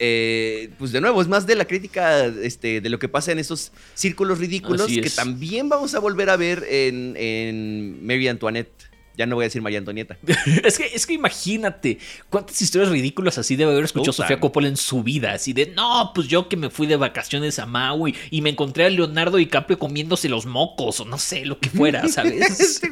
[0.00, 3.38] Eh, pues de nuevo, es más de la crítica este, de lo que pasa en
[3.38, 8.93] esos círculos ridículos que también vamos a volver a ver en, en Mary Antoinette.
[9.16, 10.16] Ya no voy a decir María Antonieta.
[10.64, 11.98] es, que, es que imagínate
[12.30, 15.32] cuántas historias ridículas así debe haber escuchado Sofía Coppola en su vida.
[15.32, 18.86] Así de, no, pues yo que me fui de vacaciones a Maui y me encontré
[18.86, 22.80] a Leonardo DiCaprio comiéndose los mocos o no sé, lo que fuera, ¿sabes?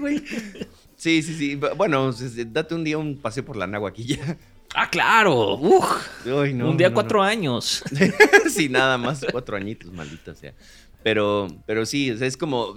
[0.97, 1.57] Sí, sí, sí.
[1.57, 2.15] Bueno,
[2.47, 4.39] date un día un paseo por la ya.
[4.73, 5.57] Ah, claro.
[5.57, 5.85] Uf.
[6.25, 7.83] No, un día no, cuatro años.
[8.49, 10.55] sí, nada más cuatro añitos, maldita sea.
[11.03, 12.77] Pero, pero sí, es como.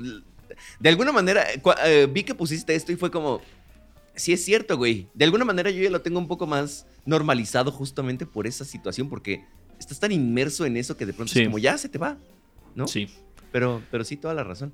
[0.80, 1.46] De alguna manera,
[1.86, 3.42] eh, vi que pusiste esto y fue como.
[4.16, 5.08] Sí, es cierto, güey.
[5.14, 9.10] De alguna manera yo ya lo tengo un poco más normalizado justamente por esa situación,
[9.10, 9.44] porque
[9.80, 11.42] estás tan inmerso en eso que de pronto Sí.
[11.42, 12.18] es como ya se te va,
[12.76, 12.88] ¿no?
[12.88, 13.10] Sí.
[13.52, 14.74] Pero, pero sí, toda la razón.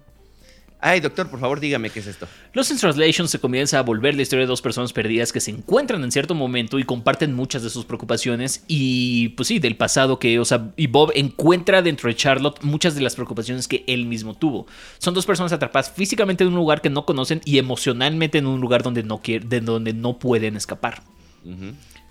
[0.83, 2.27] Ay, doctor, por favor, dígame qué es esto.
[2.53, 5.51] Los in Translation se comienza a volver la historia de dos personas perdidas que se
[5.51, 10.17] encuentran en cierto momento y comparten muchas de sus preocupaciones y pues sí, del pasado
[10.17, 14.07] que, o sea, y Bob encuentra dentro de Charlotte muchas de las preocupaciones que él
[14.07, 14.65] mismo tuvo.
[14.97, 18.59] Son dos personas atrapadas físicamente en un lugar que no conocen y emocionalmente en un
[18.59, 21.03] lugar donde no quieren, de donde no pueden escapar.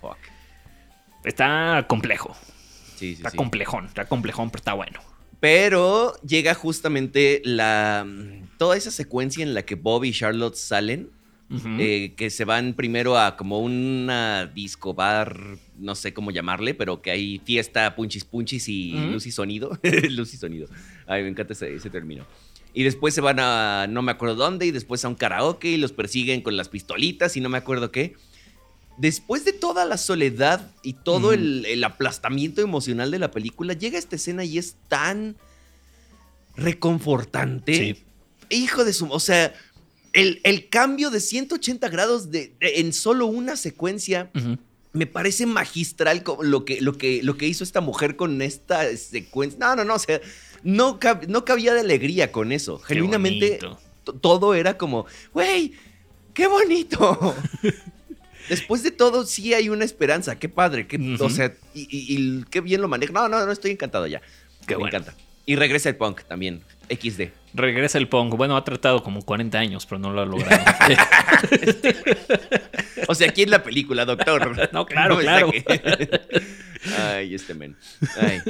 [0.01, 0.17] Fuck.
[1.25, 2.37] Está complejo,
[2.97, 3.37] Sí, sí, está sí.
[3.37, 5.01] complejón, está complejón, pero está bueno.
[5.41, 8.07] Pero llega justamente la.
[8.59, 11.11] Toda esa secuencia en la que Bob y Charlotte salen.
[11.81, 17.03] Eh, que se van primero a como una disco bar, no sé cómo llamarle, pero
[17.03, 19.13] que hay fiesta, punchis punchis y Ujú.
[19.15, 19.77] luz y sonido.
[20.11, 20.69] luz y sonido.
[21.09, 22.25] Ay, me encanta ese, ese término.
[22.73, 25.77] Y después se van a no me acuerdo dónde, y después a un karaoke y
[25.77, 28.15] los persiguen con las pistolitas y no me acuerdo qué.
[29.01, 33.99] Después de toda la soledad y todo el, el aplastamiento emocional de la película, llega
[33.99, 35.37] esta escena y es tan
[36.57, 37.75] reconfortante.
[37.75, 38.05] Sí.
[38.51, 39.07] Hijo de su...
[39.11, 39.55] O sea,
[40.13, 44.31] el, el cambio de 180 grados de, de- en solo una secuencia
[44.93, 49.59] me parece magistral lo que, lo, que, lo que hizo esta mujer con esta secuencia.
[49.61, 50.21] No, no, no, o sea,
[50.65, 52.79] no, cab- no cabía de alegría con eso.
[52.81, 53.61] Genuinamente,
[54.21, 55.73] todo era como, güey,
[56.35, 57.35] qué bonito.
[58.51, 60.39] Después de todo, sí hay una esperanza.
[60.39, 60.87] Qué padre.
[60.87, 61.17] Qué.
[61.19, 63.13] O sea, y, y- y qué bien lo maneja.
[63.13, 64.21] No, no, no, estoy encantado ya.
[64.67, 64.99] Qué me bueno.
[64.99, 65.15] encanta.
[65.47, 66.61] Y regresa el punk también.
[66.91, 67.29] XD.
[67.55, 68.35] Regresa el Pong.
[68.37, 70.63] Bueno, ha tratado como 40 años, pero no lo ha logrado.
[73.09, 74.69] O sea, aquí en la película, doctor.
[74.73, 75.65] No, claro, saque.
[76.99, 77.77] Ay, este men.
[78.21, 78.41] Ay.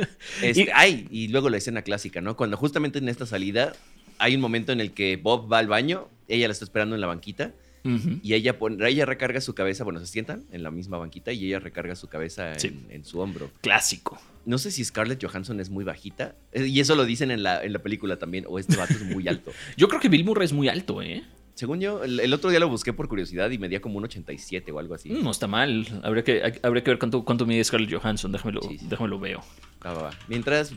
[0.42, 2.36] Este- Y- ay, y luego la escena clásica, ¿no?
[2.36, 3.72] Cuando justamente en esta salida
[4.18, 7.00] hay un momento en el que Bob va al baño, ella la está esperando en
[7.00, 7.52] la banquita
[7.84, 11.46] Y ella, pone, ella recarga su cabeza, bueno, se sientan en la misma banquita y
[11.46, 12.80] ella recarga su cabeza en, Sí.
[12.90, 13.50] en su hombro.
[13.62, 14.20] Clásico.
[14.46, 17.62] No sé si Scarlett Johansson es muy bajita, eh, y eso lo dicen en la,
[17.64, 19.52] en la película también, o este vato es muy alto.
[19.76, 21.22] Yo creo que Bill Murray es muy alto, ¿eh?
[21.54, 24.72] Según yo, el, el otro día lo busqué por curiosidad y medía como un 87
[24.72, 25.10] o algo así.
[25.10, 25.86] Mm, No está mal.
[26.02, 28.32] Habría que, habría que ver cuánto, cuánto mide Scarlett Johansson.
[28.32, 28.86] Déjamelo, Sí, sí.
[28.88, 29.42] déjamelo veo.
[29.84, 30.10] Va, va, va.
[30.26, 30.72] Mientras,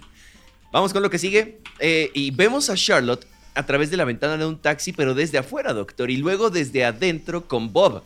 [0.73, 1.59] vamos con lo que sigue.
[1.79, 5.37] Eh, y vemos a Charlotte a través de la ventana de un taxi, pero desde
[5.37, 6.09] afuera, doctor.
[6.11, 8.03] Y luego desde adentro con Bob.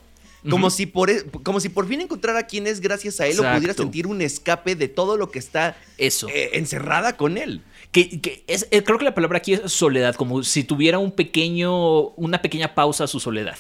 [0.50, 3.38] Como, si por, e- como si por fin encontrara a quien es gracias a él
[3.40, 6.30] o pudiera sentir un escape de todo lo que está Eso.
[6.30, 7.62] eh, encerrada con él.
[7.92, 11.12] Que, que es, eh, creo que la palabra aquí es soledad, como si tuviera un
[11.12, 13.58] pequeño, una pequeña pausa a su soledad.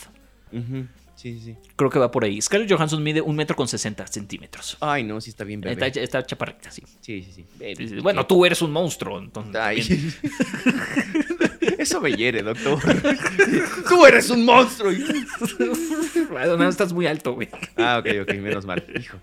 [0.51, 0.85] Sí,
[1.17, 1.55] sí, sí.
[1.75, 2.41] Creo que va por ahí.
[2.41, 4.77] Scarlett Johansson mide un metro con 60 centímetros.
[4.79, 5.87] Ay, no, sí está bien bebé.
[5.87, 6.83] Está, está chaparrita, sí.
[7.01, 7.45] Sí, sí, sí.
[7.59, 7.75] Baby.
[7.75, 7.95] Sí, sí.
[7.99, 9.55] Bueno, tú eres un monstruo, entonces.
[9.55, 9.81] Ay.
[11.77, 12.79] Eso me hiere, doctor.
[13.89, 14.91] Tú eres un monstruo.
[16.57, 17.49] No, estás muy alto, güey.
[17.77, 18.83] Ah, ok, ok, menos mal.
[18.99, 19.17] Hijo.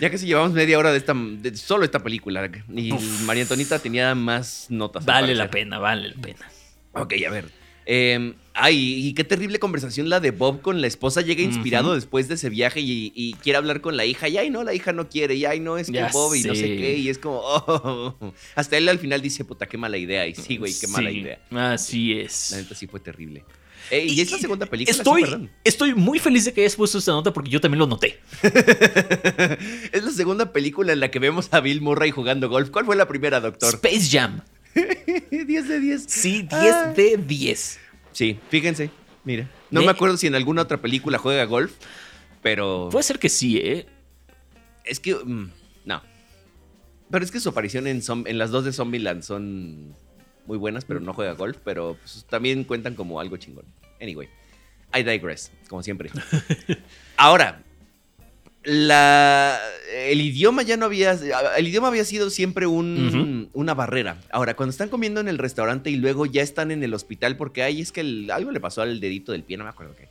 [0.00, 2.50] Ya casi llevamos media hora de esta de solo esta película.
[2.72, 2.92] Y
[3.24, 5.02] María Antonita tenía más notas.
[5.02, 6.50] al Vale la pena, vale la pena.
[6.92, 7.48] Ok, a ver.
[7.86, 11.20] Eh, ay, y qué terrible conversación la de Bob con la esposa.
[11.20, 14.28] Llega inspirado después de ese viaje y, y quiere hablar con la hija.
[14.28, 15.34] Y ay, no, la hija no quiere.
[15.34, 16.96] Y ay, no, es que Ya Bob y no sé qué.
[16.98, 18.32] Y es como, oh.
[18.54, 20.26] Hasta él al final dice, puta, qué mala idea.
[20.26, 21.38] Y sí, güey, qué mala idea.
[21.50, 22.54] Así La es.
[22.56, 23.44] neta sí fue terrible.
[23.90, 24.96] Eh, y es la segunda película.
[24.96, 28.20] Estoy, estoy muy feliz de que hayas puesto esta nota porque yo también lo noté.
[29.92, 32.70] es la segunda película en la que vemos a Bill Murray jugando golf.
[32.70, 33.74] ¿Cuál fue la primera, doctor?
[33.74, 34.40] Space Jam.
[35.30, 36.04] 10 de 10.
[36.08, 36.92] Sí, 10 Ah.
[36.96, 37.78] de 10.
[38.12, 38.90] Sí, fíjense,
[39.24, 39.48] mire.
[39.70, 41.72] No Me- me acuerdo si en alguna otra película juega golf,
[42.42, 43.86] pero Puede ser que sí, ¿eh?
[44.84, 45.50] es que mm,
[45.86, 46.02] no.
[47.10, 49.94] Pero es que su aparición en, Zom- en las dos de Zombieland son
[50.46, 53.64] muy buenas, pero no juega golf, pero pues, también cuentan como algo chingón.
[54.00, 54.28] Anyway,
[54.94, 56.10] I digress, como siempre.
[57.16, 57.62] Ahora,
[58.64, 59.58] la,
[60.08, 61.18] el idioma ya no había,
[61.56, 64.20] el idioma había sido siempre un- una barrera.
[64.30, 67.62] Ahora, cuando están comiendo en el restaurante y luego ya están en el hospital porque
[67.62, 70.08] ay, es que el- algo le pasó al dedito del pie, no me acuerdo qué.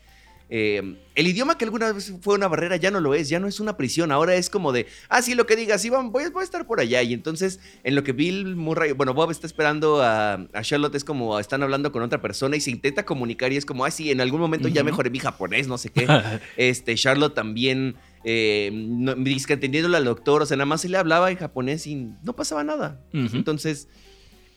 [0.53, 3.47] Eh, el idioma que alguna vez fue una barrera ya no lo es, ya no
[3.47, 6.25] es una prisión, ahora es como de, ah, sí, lo que digas, sí, voy, voy
[6.41, 7.01] a estar por allá.
[7.03, 11.05] Y entonces, en lo que Bill Murray, bueno, Bob está esperando a, a Charlotte, es
[11.05, 14.11] como están hablando con otra persona y se intenta comunicar y es como, ah, sí,
[14.11, 16.05] en algún momento ya mejoré mi japonés, no sé qué.
[16.57, 21.31] Este, Charlotte también, eh, no, entendiéndole al doctor, o sea, nada más se le hablaba
[21.31, 22.99] en japonés y no pasaba nada.
[23.13, 23.87] Entonces,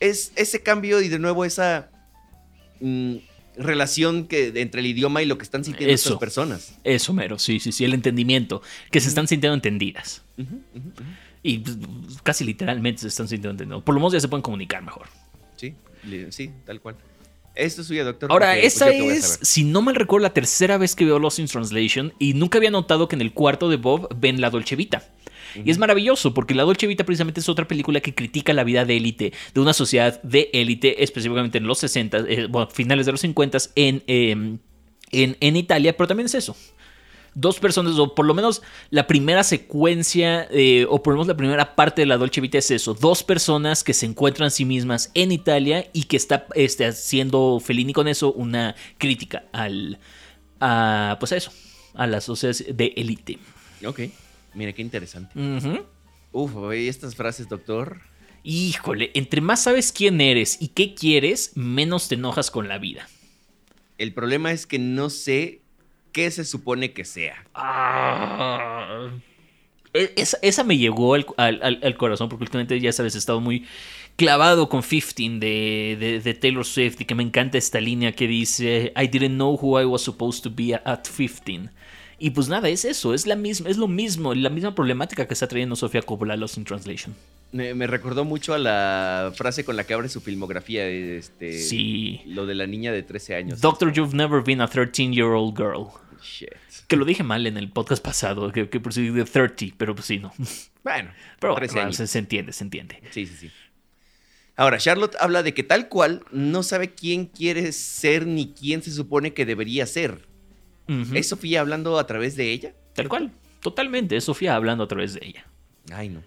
[0.01, 1.91] es ese cambio y de nuevo esa.
[2.81, 3.17] mm,
[3.57, 6.11] relación que entre el idioma y lo que están sintiendo Eso.
[6.11, 6.79] estas personas.
[6.85, 10.23] Eso, mero, sí, sí, sí, el entendimiento, que se están sintiendo entendidas.
[11.43, 11.77] Y pues,
[12.23, 13.83] casi literalmente se están sintiendo entendidos.
[13.83, 15.07] Por lo menos ya se pueden comunicar mejor.
[15.57, 15.75] Sí,
[16.31, 16.97] sí, tal cual.
[17.55, 18.31] Esto es suya, doctor.
[18.33, 21.47] Ahora, porque, esa es, si no mal recuerdo, la tercera vez que veo Lost in
[21.47, 25.03] Translation y nunca había notado que en el cuarto de Bob ven la Dolce Vita.
[25.65, 28.85] Y es maravilloso porque La Dolce Vita precisamente es otra película que critica la vida
[28.85, 33.13] de élite, de una sociedad de élite, específicamente en los 60, eh, bueno, finales de
[33.13, 34.57] los 50 en, eh,
[35.13, 36.57] en, en Italia, pero también es eso.
[37.35, 41.37] Dos personas, o por lo menos la primera secuencia, eh, o por lo menos la
[41.37, 42.95] primera parte de la Dolce Vita es eso.
[42.95, 47.61] Dos personas que se encuentran a sí mismas en Italia y que está este, haciendo
[47.61, 49.99] Fellini con eso una crítica al,
[50.61, 51.53] a, pues a eso,
[51.95, 53.39] a las sociedades de élite.
[53.85, 54.01] Ok,
[54.55, 55.37] mira qué interesante.
[55.37, 55.85] Ujú.
[56.31, 58.01] Uf, oye, estas frases, doctor.
[58.45, 63.09] Híjole, entre más sabes quién eres y qué quieres, menos te enojas con la vida.
[63.99, 65.64] El problema es que no sé
[66.15, 67.45] qué se supone que sea.
[67.55, 69.09] Ah.
[69.93, 73.19] E- Esa, esa me llegó al, al- al- al corazón porque últimamente, ya sabes, he
[73.19, 73.67] estado muy
[74.17, 78.27] clavado con 15 de, de- de Taylor Swift y que me encanta esta línea que
[78.29, 81.69] dice I didn't know who I was supposed to be at 15.
[82.21, 85.35] Y pues nada, es eso, es, la misma, es lo mismo, la misma problemática que
[85.35, 87.15] está trayendo Sofía Coppola Lost in Translation.
[87.51, 90.87] Me, me recordó mucho a la frase con la que abre su filmografía.
[90.89, 92.21] Este, Sí.
[92.27, 93.61] Lo de la niña de 13 años.
[93.61, 95.89] Doctor, you've never been a 13-year-old girl.
[96.25, 96.49] Shit.
[96.89, 99.95] Que lo dije mal en el podcast pasado, que, que por si de 30, pero
[99.95, 100.33] pues sí, no.
[100.83, 101.11] Bueno,
[101.41, 101.97] Pero 13 bueno, años.
[101.97, 103.01] se, se entiende, se entiende.
[103.11, 103.51] Sí, sí, sí.
[104.57, 108.93] Ahora, Charlotte habla de que tal cual no sabe quién quiere ser ni quién se
[108.93, 110.27] supone que debería ser.
[110.89, 111.15] Ujú.
[111.17, 112.75] ¿Es Sofía hablando a través de ella?
[112.95, 115.47] Tal cual, totalmente, es Sofía hablando a través de ella.
[115.93, 116.23] Ay, no.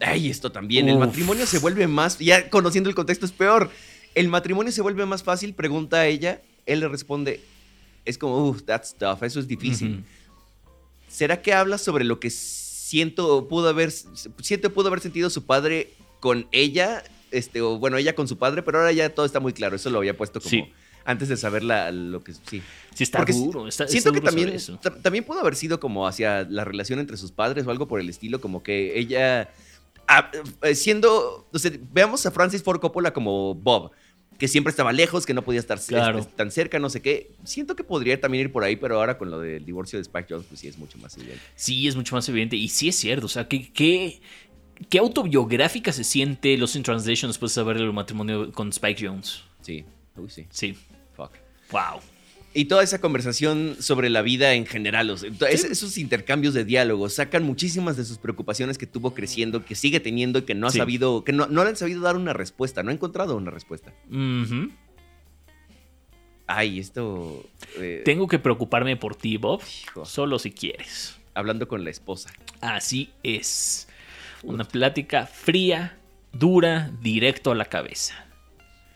[0.00, 0.88] Ay, esto también.
[0.88, 2.18] El matrimonio se vuelve más.
[2.18, 3.70] Ya conociendo el contexto es peor.
[4.14, 6.42] El matrimonio se vuelve más fácil, pregunta a ella.
[6.66, 7.40] Él le responde.
[8.04, 9.22] Es como, uff, that's tough.
[9.22, 10.04] Eso es difícil.
[11.08, 15.92] ¿Será que habla sobre lo que siento pudo haber, siento pudo haber sentido su padre
[16.20, 17.02] con ella?
[17.30, 19.76] Este, o bueno, ella con su padre, pero ahora ya todo está muy claro.
[19.76, 20.72] Eso lo había puesto como Sí.
[21.04, 22.62] antes de saber la- lo que sí.
[22.94, 23.66] Sí, está Porque duro.
[23.68, 24.78] Está, Siento está que duro también, eso.
[25.02, 28.08] también pudo haber sido como hacia la relación entre sus padres o algo por el
[28.08, 29.50] estilo, como que ella,
[30.06, 30.30] ah,
[30.62, 33.90] eh, siendo, o sea, veamos a Francis Ford Coppola como Bob,
[34.38, 36.24] que siempre estaba lejos, que no podía estar este, Claro.
[36.24, 37.30] tan cerca, no sé qué.
[37.44, 40.26] Siento que podría también ir por ahí, pero ahora con lo del divorcio de Spike
[40.28, 41.40] Jones, pues sí es mucho más evidente.
[41.54, 42.56] Sí, es mucho más evidente.
[42.56, 43.26] Y sí es cierto.
[43.26, 44.20] O sea, que, que-
[44.88, 49.42] qué autobiográfica se siente Lost in Translation después de saber el matrimonio con Spike Jones.
[49.62, 49.84] Sí,
[50.16, 50.76] uy, sí, Sí.
[51.16, 51.30] fuck.
[51.70, 52.00] Wow.
[52.56, 56.54] Y toda esa conversación sobre la vida en general, o sea, to- es- esos intercambios
[56.54, 60.54] de diálogo sacan muchísimas de sus preocupaciones que tuvo creciendo, que sigue teniendo y que
[60.54, 60.78] no ha Sí.
[60.78, 63.92] sabido, que no, no le han sabido dar una respuesta, no ha encontrado una respuesta.
[66.46, 67.44] Ay, esto.
[67.78, 69.62] eh, Tengo que preocuparme por ti, Bob.
[69.88, 71.16] hijo, Solo si quieres.
[71.34, 72.30] hablando con la esposa.
[72.60, 73.88] Así es.
[74.42, 75.98] Una plática fría,
[76.32, 78.26] dura, directo a la cabeza.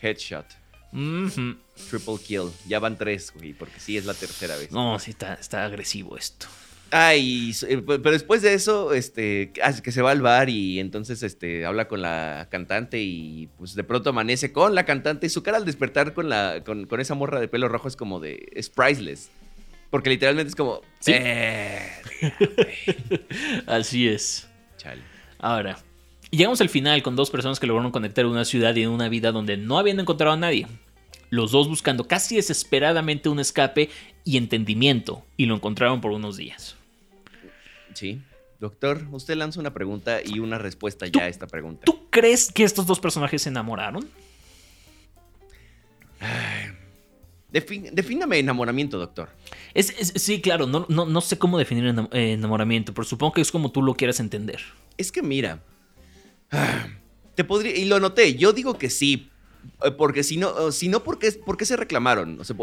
[0.03, 0.47] Headshot.
[0.93, 1.57] Ujú.
[1.91, 2.51] Triple kill.
[2.67, 4.71] Ya van tres, güey, porque sí es la tercera vez.
[4.73, 6.47] No, sí, está, está agresivo esto.
[6.91, 10.49] Ay, eh, pe- pero después de eso, este, que hace que se va al bar
[10.49, 15.27] y entonces, este, habla con la cantante y pues de pronto amanece con la cantante
[15.27, 17.97] y su cara al despertar con la, con, con esa morra de pelo rojo es
[17.97, 19.29] como de, es priceless.
[19.91, 21.13] Porque literalmente es como, Sí.
[21.15, 21.79] "Eh,
[23.67, 24.49] Así es.
[24.77, 25.03] chale.
[25.39, 25.79] Ahora,
[26.31, 29.57] llegamos al final con dos personas que lograron conectar una ciudad y una vida donde
[29.57, 30.67] no habían encontrado a nadie.
[31.31, 33.91] Los dos buscando casi desesperadamente un escape
[34.25, 36.77] y entendimiento, y lo encontraron por unos días.
[37.95, 38.21] Sí.
[38.61, 41.83] Doctor, usted lanza una pregunta y una respuesta ya a esta pregunta.
[41.85, 44.09] ¿Tú crees que estos dos personajes se enamoraron?
[47.53, 49.31] Defin- defíname enamoramiento, doctor.
[49.75, 53.41] Es, es- sí, claro, no, no, no sé cómo definir eh, enamoramiento, pero supongo que
[53.41, 54.61] es como tú lo quieras entender.
[54.99, 55.63] Es que mira,
[56.51, 56.89] ah,
[57.35, 59.31] te podría, y lo noté, yo digo que sí,
[59.97, 62.41] porque si no, si no, ¿por qué, por qué se reclamaron?
[62.41, 62.57] O sea,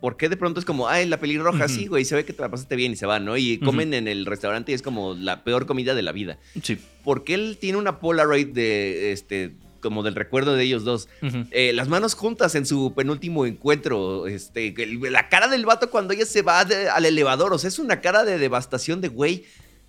[0.00, 1.74] ¿por qué de pronto es como, ay, la pelirroja, Ujú.
[1.74, 3.36] sí, güey, se ve que te la pasaste bien y se va, ¿no?
[3.36, 6.38] Y comen en el restaurante y es como la peor comida de la vida.
[6.62, 6.78] Sí.
[7.04, 11.08] Porque él tiene una Polaroid de, este, como del recuerdo de ellos dos.
[11.50, 14.26] Eh, las manos juntas en su penúltimo encuentro.
[14.26, 17.52] Este, el- la cara del vato cuando ella se va de- al elevador.
[17.52, 19.44] O sea, es una cara de devastación de, güey,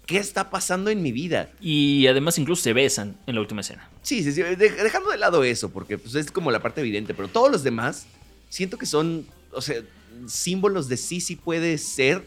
[0.06, 1.49] ¿qué está pasando en mi vida?
[1.62, 3.89] Y además incluso se besan en la última escena.
[4.02, 7.14] Sí, sí, sí, de- dejando de lado eso, porque pues, es como la parte evidente,
[7.14, 8.06] pero todos los demás
[8.49, 9.78] siento que son, o sea,
[10.28, 12.26] símbolos de sí, sí puede ser,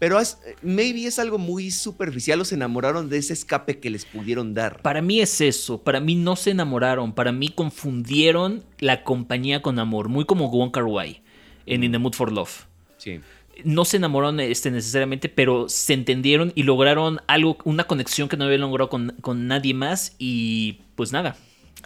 [0.00, 4.04] pero es, maybe es algo muy superficial, o se enamoraron de ese escape que les
[4.04, 4.82] pudieron dar.
[4.82, 9.78] Para mí es eso, para mí no se enamoraron, para mí confundieron la compañía con
[9.78, 11.22] amor, muy como Wong Kar Wai.
[11.66, 12.64] en In the Mood for Love.
[12.98, 13.20] Sí.
[13.64, 18.44] No se enamoraron este, necesariamente, pero se entendieron y lograron algo, una conexión que no
[18.44, 20.16] habían logrado con, con nadie más.
[20.18, 21.36] Y pues nada,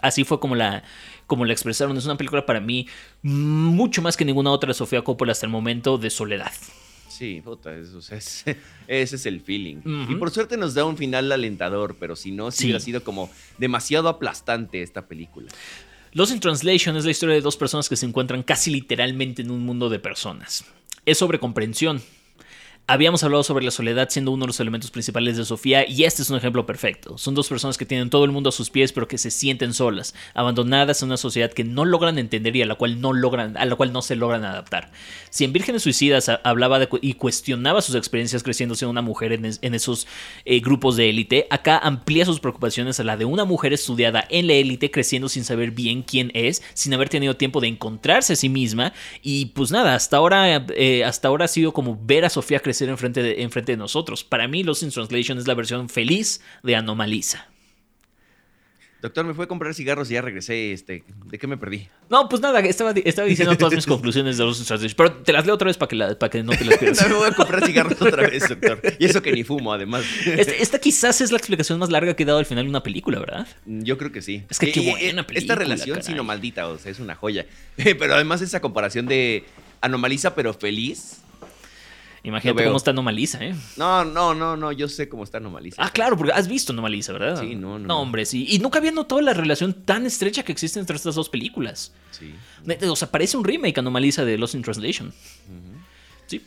[0.01, 0.83] así fue como la,
[1.27, 1.97] como la expresaron.
[1.97, 2.87] Es una película para mí
[3.21, 6.51] mucho más que ninguna otra de Sofía Coppola hasta el momento de soledad.
[7.09, 8.45] Sí, puta, eso, es,
[8.87, 9.77] ese es el feeling.
[10.09, 13.29] Y por suerte nos da un final alentador, pero si no, sí, ha sido como
[13.57, 15.47] demasiado aplastante esta película.
[16.13, 19.51] Lost in Translation es la historia de dos personas que se encuentran casi literalmente en
[19.51, 20.65] un mundo de personas.
[21.07, 22.01] Es sobre comprensión,
[22.89, 26.21] Habíamos hablado sobre la soledad siendo uno de los elementos principales de Sofía y este
[26.21, 27.17] es un ejemplo perfecto.
[27.17, 29.73] Son dos personas que tienen todo el mundo a sus pies pero que se sienten
[29.73, 33.57] solas, abandonadas en una sociedad que no logran entender y a la cual no logran,
[33.57, 34.89] a la cual no se logran adaptar.
[35.29, 40.07] Si en Vírgenes Suicidas hablaba y cuestionaba sus experiencias creciendo siendo una mujer en, esos
[40.45, 44.47] eh, grupos de élite, acá amplía sus preocupaciones a la de una mujer estudiada en
[44.47, 48.37] la élite creciendo sin saber bien quién es, sin haber tenido tiempo de encontrarse a
[48.37, 52.29] sí misma y pues nada, hasta ahora, eh, hasta ahora ha sido como ver a
[52.29, 54.23] Sofía crecer enfrente de, enfrente de nosotros.
[54.23, 57.47] Para mí, Lost in Translation es la versión feliz de Anomalisa.
[59.01, 60.73] Doctor, me fue a comprar cigarros y ya regresé.
[60.73, 61.87] Este, ¿De qué me perdí?
[62.09, 64.95] No, pues nada, estaba, estaba diciendo todas mis conclusiones de Lost in Translation.
[64.95, 67.01] Pero te las leo otra vez para que, para que no te las pierdas.
[67.03, 68.81] no, me voy a comprar cigarros otra vez, doctor.
[68.99, 70.03] Y eso que ni fumo, además.
[70.25, 72.83] Este, esta quizás es la explicación más larga que he dado al final de una
[72.83, 73.47] película, ¿verdad?
[73.65, 74.43] Yo creo que sí.
[74.49, 75.53] Es que qué buena película.
[75.53, 77.45] Esta relación, sino maldita, o sea, es una joya.
[77.75, 79.45] Pero además esa comparación de
[79.81, 81.21] Anomalisa, pero feliz
[82.23, 83.55] Imagínate cómo está Anomalisa, ¿eh?
[83.77, 85.83] No, no, no, no, yo sé cómo está Anomalisa.
[85.83, 87.39] Ah, claro, porque has visto Anomalisa, ¿verdad?
[87.39, 87.87] Sí, no, no.
[87.87, 88.45] No, hombre, sí.
[88.49, 91.93] Y nunca había notado la relación tan estrecha que existe entre estas dos películas.
[92.11, 92.33] Sí.
[92.87, 95.13] O sea, parece un remake Anomalisa de Lost in Translation.
[96.25, 96.41] Sí.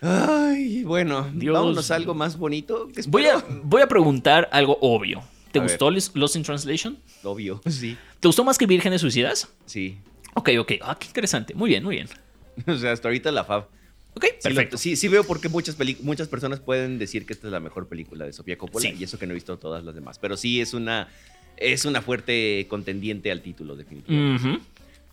[0.00, 1.54] Ay, bueno, Dios.
[1.54, 2.88] vámonos a algo más bonito.
[3.06, 5.22] Voy a, voy a preguntar algo obvio.
[5.52, 6.98] ¿Te gustó Lost in Translation?
[7.22, 7.96] Obvio, sí.
[8.18, 9.48] ¿Te gustó más que Vírgenes Suicidas?
[9.66, 9.98] Sí.
[10.34, 10.72] Ok, ok.
[10.82, 11.54] Ah, qué interesante.
[11.54, 12.08] Muy bien, muy bien.
[12.66, 13.68] o sea, hasta ahorita la fab.
[14.14, 14.78] Ok, perfecto.
[14.78, 17.88] Sí, sí, veo por qué muchas, muchas personas pueden decir que esta es la mejor
[17.88, 20.18] película de Sofía Coppola y eso que no he visto todas las demás.
[20.18, 21.08] Pero sí es una,
[21.56, 24.60] es una fuerte contendiente al título, definitivamente.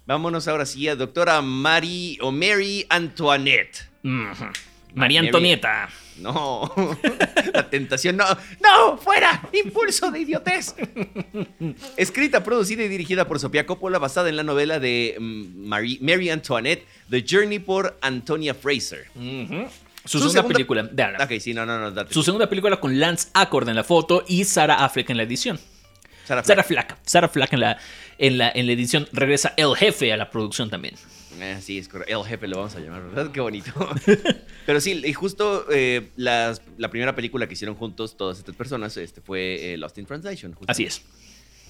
[0.05, 3.89] Vámonos ahora sí a doctora Mary o Mary Antoinette.
[4.93, 5.89] María Antonieta.
[6.17, 6.71] No,
[7.53, 8.25] la tentación, no,
[8.61, 10.75] no, fuera, impulso de idiotez.
[11.97, 15.67] Escrita, producida y dirigida por Sofía Coppola, basada en la novela de mm,
[16.01, 19.07] Mary, Antoinette, The Journey por Antonia Fraser.
[20.05, 20.89] Su, segunda, película.
[21.39, 24.83] sí, no, no, no, Su segunda película con Lance Accord en la foto y Sarah
[24.83, 25.59] Affleck en la edición.
[26.25, 26.97] Sarah Flack.
[27.05, 27.77] Sarah Flack, en, la,
[28.17, 29.07] en, la, en la edición.
[29.11, 30.95] Regresa El Jefe a la producción también.
[31.39, 32.19] Eh, sí, es correcto.
[32.19, 33.31] El jefe lo vamos a llamar, ¿verdad?
[33.31, 33.71] Qué bonito.
[34.65, 36.57] Pero sí, y justo eh, la
[36.89, 40.55] primera película que hicieron juntos todas estas personas este, fue eh, Lost in Translation.
[40.67, 41.01] Así es.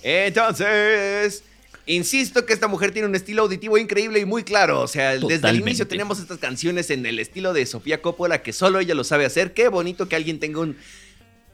[0.04, 1.44] Entonces,
[1.86, 4.82] insisto que esta mujer tiene un estilo auditivo increíble y muy claro.
[4.82, 8.54] O sea, desde el inicio tenemos estas canciones en el estilo de Sofía Coppola que
[8.54, 9.54] solo ella lo sabe hacer.
[9.54, 10.78] Qué bonito que alguien tenga un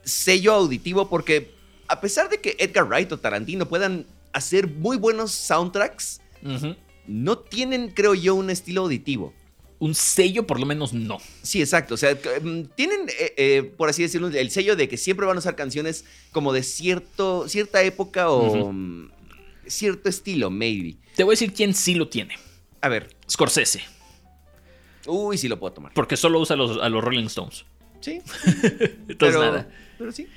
[0.03, 1.51] sello auditivo porque
[1.87, 6.21] a pesar de que Edgar Wright o Tarantino puedan hacer muy buenos soundtracks,
[7.07, 9.33] no tienen, creo yo, un estilo auditivo.
[9.79, 11.19] Un sello, por lo menos, no.
[11.43, 11.93] Sí, exacto.
[11.93, 15.35] O sea, mm, tienen, eh, eh, por así decirlo, el sello de que siempre van
[15.35, 19.11] a usar canciones como de cierto, cierta época o mm,
[19.67, 20.97] cierto estilo, maybe.
[21.15, 22.35] Te voy a decir quién sí lo tiene.
[22.81, 23.15] A ver.
[23.29, 23.81] Scorsese.
[25.05, 25.93] Uy, sí lo puedo tomar.
[25.93, 27.65] Porque solo usa a los, a los Rolling Stones.
[28.01, 28.21] Sí.
[28.45, 29.69] Entonces pero, nada.
[29.97, 30.27] Pero sí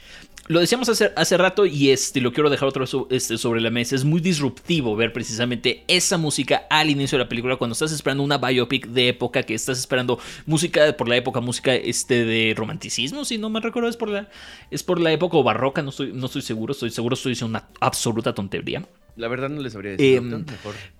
[0.50, 3.70] lo decíamos hace, hace rato y este, lo quiero dejar otra vez este, sobre la
[3.70, 3.94] mesa.
[3.94, 8.24] Es muy disruptivo ver precisamente esa música al inicio de la película cuando estás esperando
[8.24, 13.24] una biopic de época, que estás esperando música por la época, música este, de romanticismo,
[13.24, 14.28] si no me recuerdo, es por la,
[14.72, 17.68] es por la época barroca, no estoy, no estoy seguro, estoy seguro estoy diciendo una
[17.78, 18.84] absoluta tontería.
[19.14, 20.16] La verdad no les sabría decir.
[20.16, 20.44] Em,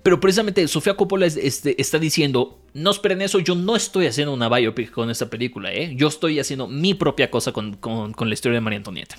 [0.04, 4.48] pero precisamente Sofía Coppola este, está diciendo, no esperen eso, yo no estoy haciendo una
[4.48, 5.92] biopic con esta película, ¿eh?
[5.96, 9.16] yo estoy haciendo mi propia cosa con, con la historia de María Antonieta.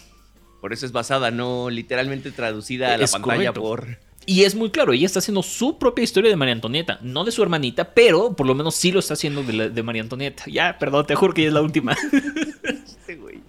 [0.62, 3.98] Por eso es basada, no literalmente traducida a la pantalla por.
[4.28, 7.32] Y es muy claro, ella está haciendo su propia historia de María Antonieta, no de
[7.32, 10.44] su hermanita, pero por lo menos sí lo está haciendo de, María Antonieta.
[10.46, 11.98] Ya, perdón, te juro que ya es la última.
[12.64, 13.40] este güey.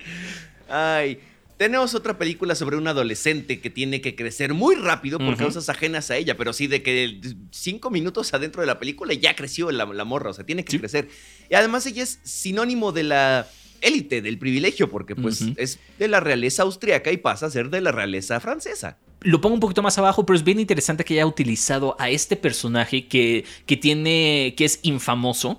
[0.71, 1.21] Ay,
[1.59, 6.11] tenemos otra película sobre un adolescente que tiene que crecer muy rápido por causas ajenas
[6.11, 10.05] a ella, pero sí de que cinco minutos adentro de la película ya creció la,
[10.05, 11.09] morra, o sea, tiene que crecer.
[11.51, 13.47] Y además ella es sinónimo de la
[13.83, 17.81] élite del privilegio, porque pues es de la realeza austriaca y pasa a ser de
[17.81, 18.99] la realeza francesa.
[19.21, 22.37] Lo pongo un poquito más abajo, pero es bien interesante que haya utilizado a este
[22.37, 25.59] personaje que, que tiene, que es infamoso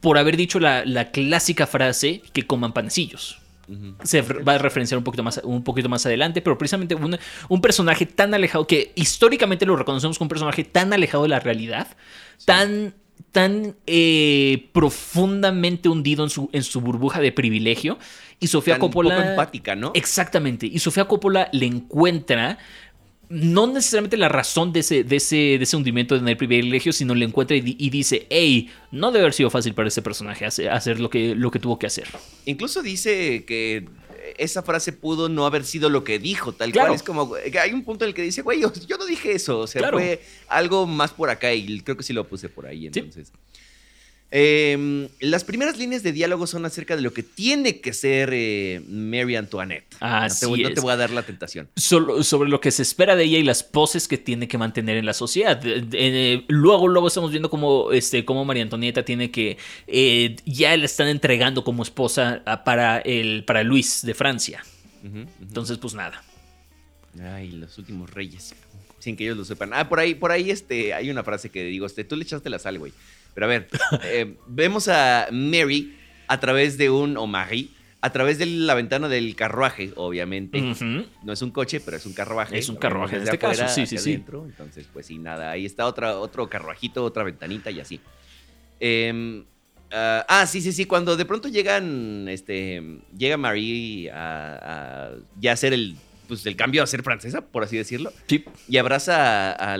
[0.00, 3.38] por haber dicho la, clásica frase que coman panecillos.
[4.02, 7.16] Se va a referenciar un poquito más, un poquito más adelante, pero precisamente un,
[7.48, 11.40] un, personaje tan alejado que históricamente lo reconocemos como un personaje tan alejado de la
[11.40, 11.86] realidad,
[12.44, 12.94] tan
[13.30, 17.98] tan eh, profundamente hundido en su, en su burbuja de privilegio.
[18.40, 19.16] Y Sofía Tan Coppola.
[19.16, 19.92] poco empática, ¿no?
[19.94, 20.66] Exactamente.
[20.66, 22.58] Y Sofía Coppola le encuentra.
[23.28, 27.14] No necesariamente la razón de ese, de ese, de ese hundimiento en el privilegio, sino
[27.14, 30.68] le encuentra y, y dice, hey, no debe haber sido fácil para este personaje hacer,
[30.68, 32.08] hacer lo, que, lo que tuvo que hacer.
[32.44, 33.86] Incluso dice que
[34.38, 36.88] esa frase pudo no haber sido lo que dijo, tal Claro.
[36.88, 36.96] cual.
[36.96, 39.58] Es como, que hay un punto en el que dice, güey, yo, no dije eso.
[39.60, 39.98] O sea, Claro.
[39.98, 43.32] fue algo más por acá y creo que sí lo puse por ahí, entonces.
[44.34, 48.80] Em, las primeras líneas de diálogo son acerca de lo que tiene que ser eh,
[48.88, 49.84] Mary Antoinette.
[50.00, 51.68] Así no, te, voy- no te voy a dar la tentación.
[51.76, 55.04] Sobre lo que se espera de ella y las poses que tiene que mantener en
[55.04, 55.60] la sociedad.
[55.64, 59.58] Eh, luego, luego estamos viendo cómo, este, cómo María Antonieta tiene que.
[59.86, 64.64] eh, ya la están entregando como esposa a- para, el, para Luis de Francia.
[65.42, 66.24] Entonces, pues nada.
[67.22, 68.54] Ay, los últimos reyes.
[68.98, 69.72] Sin que ellos lo sepan.
[69.74, 72.48] Ah, por ahí, por ahí este, hay una frase que digo, este, tú le echaste
[72.48, 72.92] la sal, güey.
[73.34, 73.68] Pero a ver,
[74.04, 75.96] eh, vemos a Mary
[76.28, 77.68] a través de un, o Marie,
[78.00, 80.60] a través de la ventana del carruaje, obviamente.
[81.22, 82.58] No es un coche, pero es un carruaje.
[82.58, 84.10] Es un carruaje en este caso, afuera sí, sí, sí.
[84.10, 85.50] adentro, Entonces, pues sí, nada.
[85.50, 88.00] Ahí está otra, otro carruajito, otra ventanita y así.
[88.80, 89.44] Em,
[89.92, 90.86] ah, ah, sí, sí, sí.
[90.86, 92.82] Cuando de pronto llegan, este,
[93.16, 97.76] llega Marie a, a ya hacer el, pues, el cambio a ser francesa, por así
[97.76, 98.12] decirlo.
[98.26, 98.44] Sí.
[98.68, 99.78] Y abraza a, a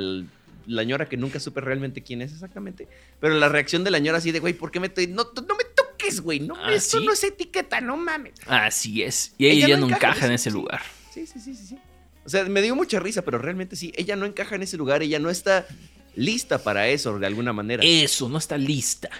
[0.66, 2.88] la ñora que nunca supe realmente quién es exactamente.
[3.20, 5.06] Pero la reacción de la ñora así de, güey, ¿por qué me estoy...
[5.06, 6.40] No, no me toques, güey.
[6.40, 7.06] No, ¿Ah, esto sí?
[7.06, 8.34] no es etiqueta, no mames.
[8.46, 9.34] Así es.
[9.38, 10.56] Y ella, ya no encaja en ese sí.
[10.56, 10.82] lugar.
[11.12, 11.78] Sí, sí, sí, sí, sí.
[12.24, 13.92] O sea, me dio mucha risa, pero realmente sí.
[13.96, 15.02] Ella no encaja en ese lugar.
[15.02, 15.66] Ella no está
[16.14, 17.82] lista para eso, de alguna manera.
[17.84, 19.10] Eso, no está lista.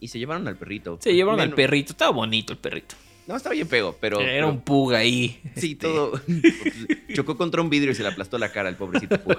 [0.00, 0.98] Y se llevaron al perrito.
[1.00, 1.92] Se llevaron al perrito.
[1.92, 2.94] Estaba bonito el perrito.
[3.26, 4.20] No, está bien feo, pero...
[4.20, 5.40] Era pero- un pug ahí.
[5.56, 6.20] Sí, este, todo.
[7.14, 9.20] Chocó contra un vidrio y se le aplastó la cara al pobrecito.
[9.20, 9.38] Pug.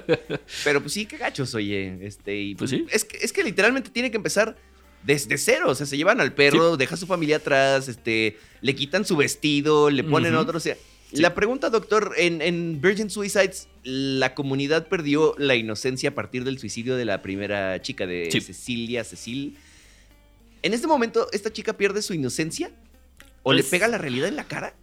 [0.64, 1.98] Pero pues sí, qué gachos, oye.
[2.06, 2.86] Este, y, Pues sí.
[2.92, 4.56] Es que, es que literalmente tiene que empezar
[5.04, 5.66] desde cero.
[5.70, 9.18] O sea, se llevan al perro, deja a su familia atrás, este, le quitan su
[9.18, 10.58] vestido, le ponen otro.
[10.58, 10.78] O sea,
[11.12, 16.58] la pregunta, doctor, en, en Virgin Suicides, la comunidad perdió la inocencia a partir del
[16.58, 18.40] suicidio de la primera chica, de Sí.
[18.40, 19.58] Cecilia, Cecil.
[20.62, 22.72] En este momento, ¿esta chica pierde su inocencia?
[23.44, 24.74] ¿O le pega la realidad en la cara?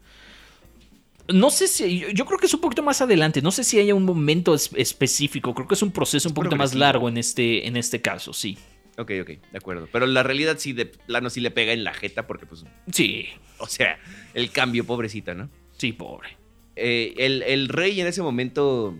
[1.33, 2.05] No sé si.
[2.15, 3.41] yo- creo que es un poquito más adelante.
[3.41, 5.55] No sé si haya un momento es- específico.
[5.55, 8.59] Creo que es un proceso un poquito más largo en este, en este caso, sí.
[8.99, 9.89] Ok, ok, de acuerdo.
[9.93, 13.27] Pero la realidad sí, de plano sí le pega en la jeta porque, pues, Sí,
[13.59, 13.99] o sea,
[14.35, 15.49] el cambio, pobrecita, ¿no?
[15.79, 16.37] sí, pobre.
[16.77, 18.95] Eh, el, el rey en ese momento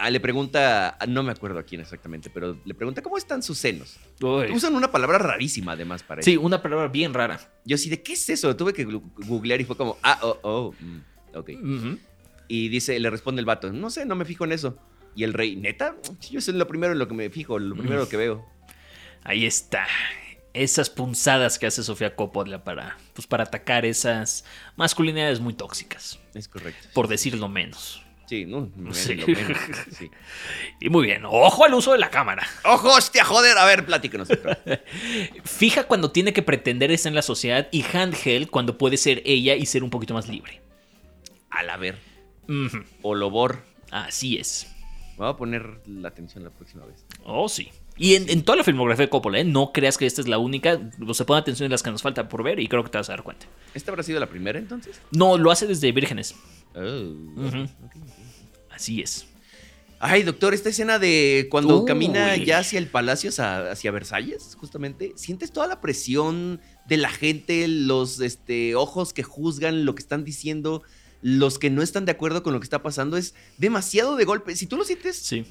[0.00, 3.42] ah, le pregunta, ah, no me acuerdo a quién exactamente, pero le pregunta cómo están
[3.42, 3.96] sus senos.
[4.20, 4.50] Uy.
[4.52, 6.40] Usan una palabra rarísima además para Sí, eso.
[6.40, 7.40] una palabra bien rara.
[7.64, 8.54] Yo sí, ¿de qué es eso?
[8.56, 11.50] Tuve que googlear y fue como, ah, oh, oh, mm, ok.
[12.48, 14.76] Y dice, le responde el vato, no sé, no me fijo en eso.
[15.14, 15.96] Y el rey, neta,
[16.30, 18.08] yo sé lo primero en lo que me fijo, lo primero Mm.
[18.08, 18.46] que veo.
[19.24, 19.86] Ahí está.
[20.52, 24.44] Esas punzadas que hace Sofía Coppola para, pues, para atacar esas
[24.76, 26.88] masculinidades muy tóxicas, Es correcto.
[26.92, 28.02] por decirlo menos.
[28.30, 29.16] Sí, no, menos Sí.
[29.16, 29.58] lo menos,
[29.90, 30.08] sí.
[30.80, 32.46] Y muy bien, ojo al uso de la cámara.
[32.64, 33.58] ¡Ojo, hostia, joder!
[33.58, 34.56] A ver, doctor.
[35.44, 39.56] Fija cuando tiene que pretender estar en la sociedad y handheld cuando puede ser ella
[39.56, 40.60] y ser un poquito más libre.
[41.50, 41.98] A la ver.
[42.48, 42.84] Ujú.
[43.02, 43.64] O Lobor.
[43.90, 44.68] Así es.
[45.16, 47.04] Voy a poner la atención la próxima vez.
[47.24, 47.70] Oh, sí.
[47.96, 49.44] Y en, en toda la filmografía de Coppola, ¿eh?
[49.44, 50.78] no creas que esta es la única.
[51.04, 52.98] O se pone atención en las que nos falta por ver y creo que te
[52.98, 53.46] vas a dar cuenta.
[53.74, 55.00] ¿Esta habrá sido la primera entonces?
[55.10, 56.36] No, lo hace desde Vírgenes.
[56.76, 57.66] Oh.
[58.80, 59.26] Así es.
[60.02, 61.86] Ay, doctor, esta escena de cuando Uy.
[61.86, 66.58] camina ya hacia el palacio, hacia, hacia Versalles, justamente, sientes toda la presión
[66.88, 70.82] de la gente, los este, ojos que juzgan lo que están diciendo,
[71.20, 74.56] los que no están de acuerdo con lo que está pasando, es demasiado de golpe.
[74.56, 75.44] Si tú lo sientes Sí.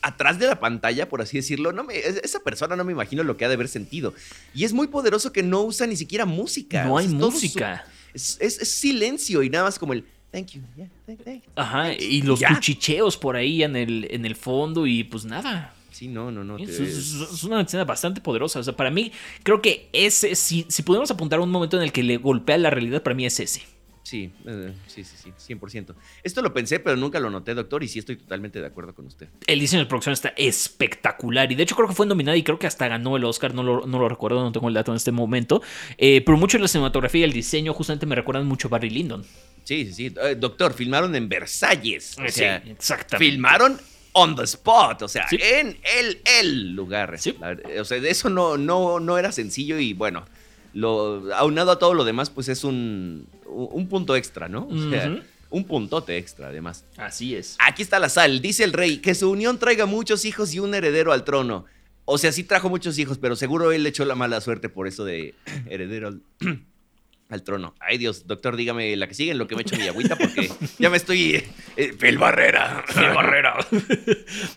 [0.00, 3.24] atrás de la pantalla, por así decirlo, no me, es- esa persona no me imagino
[3.24, 4.14] lo que ha de haber sentido.
[4.54, 6.84] Y es muy poderoso que no usa ni siquiera música.
[6.84, 7.84] No O hay sea, su- música.
[8.14, 11.50] es, es- es silencio y nada más como el thank you, yeah, thank, thank you".
[11.56, 11.92] Ajá.
[11.94, 12.48] Y los Ya.
[12.54, 15.74] cuchicheos por ahí en el, en el fondo y pues nada.
[15.90, 16.58] Sí, no, no, no.
[16.58, 18.60] Es, te- es- es una escena bastante poderosa.
[18.60, 19.10] O sea, para mí,
[19.42, 22.56] creo que ese, si, si pudiéramos apuntar a un momento en el que le golpea
[22.58, 23.62] la realidad, para mí es ese.
[24.08, 25.94] Sí, eh, sí, sí, sí, 100%.
[26.22, 29.04] Esto lo pensé, pero nunca lo noté, doctor, y sí estoy totalmente de acuerdo con
[29.04, 29.28] usted.
[29.46, 31.52] El diseño de producción está espectacular.
[31.52, 33.52] Y de hecho, creo que fue nominada y creo que hasta ganó el Oscar.
[33.52, 35.60] No lo, no lo recuerdo, no tengo el dato en este momento.
[35.98, 38.88] Eh, pero mucho de la cinematografía y el diseño justamente me recuerdan mucho a Barry
[38.88, 39.24] Lyndon.
[39.64, 40.14] Sí, sí, sí.
[40.22, 42.16] Eh, doctor, filmaron en Versalles.
[42.18, 43.30] O sea, sí, exactamente.
[43.30, 43.78] filmaron
[44.12, 45.36] on the spot, o sea, Sí.
[45.40, 47.18] en el, el lugar.
[47.18, 47.36] Sí.
[47.78, 50.24] O sea, de eso no, no, no era sencillo y bueno,
[50.72, 54.68] lo, aunado a todo lo demás, pues es un, un punto extra, ¿no?
[54.68, 56.84] O sea, un puntote extra, además.
[56.96, 57.56] Así es.
[57.60, 60.74] Aquí está la sal, dice el rey, que su unión traiga muchos hijos y un
[60.74, 61.64] heredero al trono.
[62.04, 64.86] O sea, sí trajo muchos hijos, pero seguro él le echó la mala suerte por
[64.86, 65.34] eso de
[65.68, 66.22] heredero al,
[67.28, 67.74] al trono.
[67.80, 70.50] Ay, Dios, doctor, dígame la que sigue, en lo que me echo mi agüita, porque
[70.78, 71.36] ya me estoy.
[71.36, 72.84] Eh, eh, Phil Barrera.
[72.86, 73.56] Phil Barrera.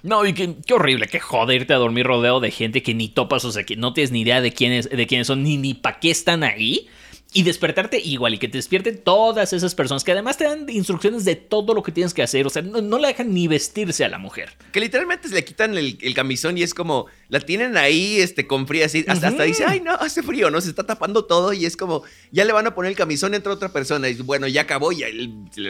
[0.04, 3.46] No, y qué, qué horrible, qué joder a dormir rodeado de gente que ni topas,
[3.46, 6.00] o sea, que no tienes ni idea de quiénes, de quiénes son, ni, ni para
[6.00, 6.88] qué están ahí.
[7.34, 11.24] Y despertarte igual y que te despierten todas esas personas que además te dan instrucciones
[11.24, 12.46] de todo lo que tienes que hacer.
[12.46, 14.50] O sea, no, no la dejan ni vestirse a la mujer.
[14.74, 18.48] Que literalmente se le quitan el, el camisón y es como, la tienen ahí este,
[18.48, 20.60] con frío, así, hasta, hasta dice, ay, no, hace frío, ¿no?
[20.60, 22.04] Se está tapando todo y es como,
[22.34, 24.10] ya le van a poner el camisón entre otra persona.
[24.10, 25.08] Y bueno, ya acabó, ya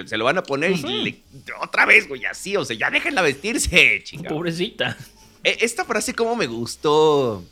[0.07, 1.21] se, lo van a poner y le-
[1.61, 4.29] otra vez, güey, así, o sea, ya déjenla vestirse, chinga.
[4.29, 4.97] Pobrecita.
[5.43, 7.43] Eh, Esta frase como me gustó,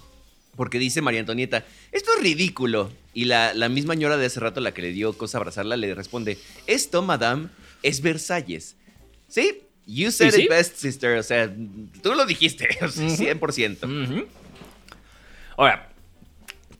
[0.60, 2.91] porque dice María Antonieta, esto es ridículo.
[3.14, 5.95] Y la, la misma ñora de hace rato, la que le dio cosa abrazarla, le
[5.95, 6.38] responde,
[6.68, 7.47] esto, madame,
[7.82, 8.76] es Versalles.
[9.30, 9.62] ¿Sí?
[9.86, 11.18] You said it best, sister.
[11.18, 11.49] O sea,
[12.03, 13.84] tú lo dijiste, o sea, 100%.
[13.86, 14.28] Ujú.
[15.55, 15.93] Ahora,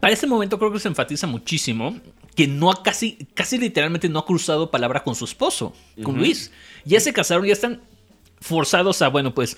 [0.02, 2.02] para este momento creo que se enfatiza muchísimo
[2.36, 5.74] que no ha casi, casi literalmente no ha cruzado palabra con su esposo,
[6.04, 6.52] con Luis.
[6.84, 7.80] Ya se casaron, ya están
[8.42, 9.56] forzados a, bueno, pues,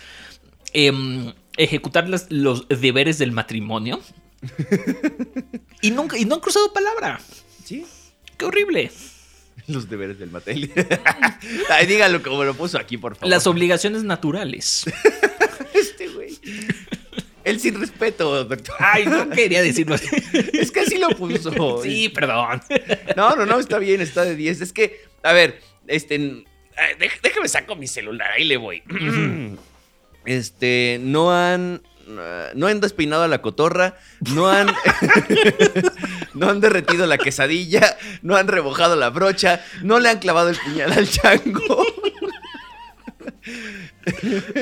[0.74, 4.02] em, ejecutar las- los deberes del matrimonio.
[5.82, 7.20] y, nunca, y no han cruzado palabra.
[7.64, 7.86] Sí.
[8.38, 8.92] ¡Qué horrible!
[9.68, 10.72] Los deberes del Mattel.
[11.70, 13.30] Ay, dígalo como lo puso aquí, por favor.
[13.30, 14.86] Las obligaciones naturales.
[15.74, 16.38] Este güey.
[17.44, 18.76] El sin respeto, doctor.
[18.80, 20.08] Ay, no quería decirlo así.
[20.54, 21.82] Es que así lo puso.
[21.82, 22.62] Sí, perdón.
[23.16, 24.62] No, no, no, está bien, está de 10.
[24.62, 26.44] Es que, a ver, este.
[27.24, 28.84] Déjame saco mi celular, ahí le voy.
[30.26, 31.82] Este, no han.
[32.56, 33.96] No han despeinado a la cotorra,
[34.34, 34.68] no han.
[36.34, 40.58] no han derretido la quesadilla, no han rebojado la brocha, no le han clavado el
[40.58, 41.86] puñal al chango.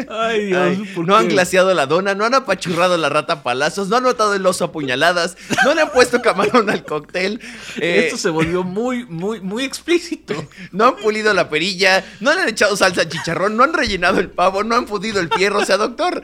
[0.09, 3.97] Ay, Ay, no han glaseado la dona, no han apachurrado la rata a palazos, no
[3.97, 7.39] han matado el oso a puñaladas, no le han puesto camarón al cóctel.
[7.79, 10.47] eh, Esto se volvió muy, muy, muy explícito.
[10.71, 14.19] No han pulido la perilla, no le han echado salsa al chicharrón, no han rellenado
[14.19, 15.59] el pavo, no han fundido el fierro.
[15.59, 16.21] O sea, doctor,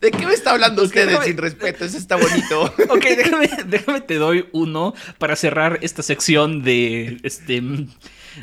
[0.00, 1.84] ¿de qué me está hablando usted déjame- sin respeto?
[1.84, 2.64] Eso está bonito.
[2.90, 7.62] Ok, déjame, déjame te doy uno para cerrar esta sección de este.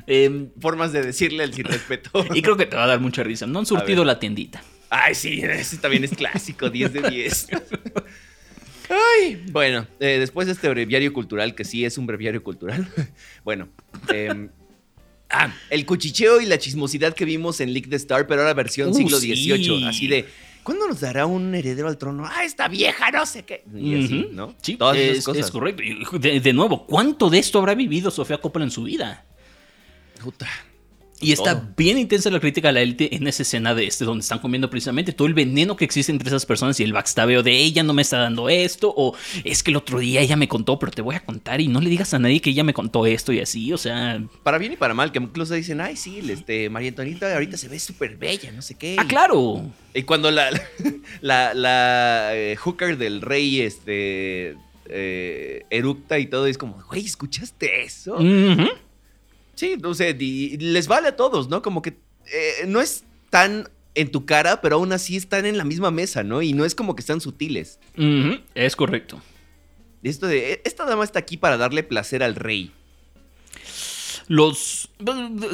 [0.08, 2.26] Em, Formas de decirle el sin respeto.
[2.34, 3.46] y creo que te va a dar mucha risa.
[3.48, 4.64] No han surtido la tiendita.
[4.90, 7.48] Ay, sí, ese también es clásico, 10 de 10.
[8.90, 12.86] Ay, bueno, eh, después de este breviario cultural, que sí es un breviario cultural,
[13.46, 13.70] bueno,
[14.10, 14.50] em,
[15.30, 18.90] ah, el cuchicheo y la chismosidad que vimos en League the Star, pero ahora versión
[18.90, 19.34] Uh, siglo sí.
[19.34, 20.26] XVIII, así de,
[20.64, 22.26] ¿cuándo nos dará un heredero al trono?
[22.30, 23.64] Ah, esta vieja, no sé qué.
[23.74, 24.28] Y así.
[24.34, 24.56] ¿no?
[24.62, 25.46] Sí, Todas esas es, cosas.
[25.46, 25.84] es correcto.
[26.20, 29.24] De, de nuevo, ¿cuánto de esto habrá vivido Sofía Coppola en su vida?
[30.24, 30.48] Puta.
[31.22, 31.74] Y está Todo.
[31.78, 34.72] bien intensa la crítica a la élite en esa escena de este, donde están comiendo
[34.72, 37.94] precisamente todo el veneno que existe entre esas personas y el backstabeo de ella no
[37.94, 41.04] me está dando esto, o es que el otro día ella me contó, pero te
[41.04, 43.40] voy a contar y no le digas a nadie que ella me contó esto y
[43.40, 44.20] así, o sea.
[44.42, 47.68] Para bien y para mal, que incluso dicen, ay, sí, este, María Antonieta ahorita se
[47.68, 48.96] ve súper bella, no sé qué.
[48.98, 49.62] ¡Ah, claro!
[49.94, 50.50] Y cuando la,
[51.22, 54.56] la, la, eh, hooker del rey este,
[54.90, 58.18] eh, eructa y todo, es como, güey, ¿escuchaste eso?
[59.62, 61.62] Sí, no sé, y- les vale a todos, ¿no?
[61.62, 61.90] Como que
[62.34, 66.24] eh, no es tan en tu cara, pero aún así están en la misma mesa,
[66.24, 66.42] ¿no?
[66.42, 67.80] Y no es como que están sutiles.
[68.56, 69.22] Es correcto.
[70.02, 72.72] Esto de, "Eh, esta dama está aquí para darle placer al rey.
[74.28, 74.90] Los.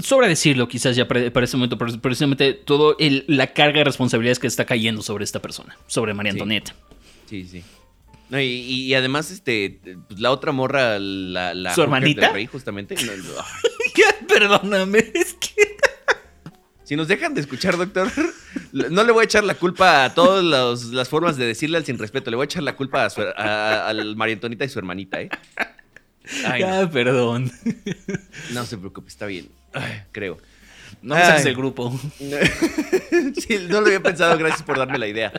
[0.03, 4.39] Sobra decirlo, quizás ya para, ese momento, pero precisamente todo el- la carga de responsabilidades
[4.39, 6.31] que está cayendo sobre esta persona, sobre María.
[6.31, 6.73] Antonieta.
[7.29, 7.61] Sí, sí.
[8.29, 12.21] No, y, además, este, pues, la otra morra, la, la ¿Su hooker hermanita?
[12.27, 12.95] del rey, justamente.
[12.95, 13.23] no, no,
[14.27, 15.77] Perdóname, es que.
[16.83, 18.09] Si nos dejan de escuchar, doctor,
[18.71, 20.43] no le voy a echar la culpa a todas
[20.85, 22.29] las formas de decirle al sin respeto.
[22.31, 25.19] Le voy a echar la culpa a su, a- al María Antonita y su hermanita,
[25.21, 25.29] ¿eh?
[26.45, 27.51] Ay, no, Ah, perdón.
[28.53, 29.49] no se preocupe, está bien.
[29.73, 30.37] Ay, creo.
[31.01, 31.43] No Ay.
[31.43, 31.97] del grupo.
[32.19, 35.31] sí, no lo había pensado, gracias por darme la idea.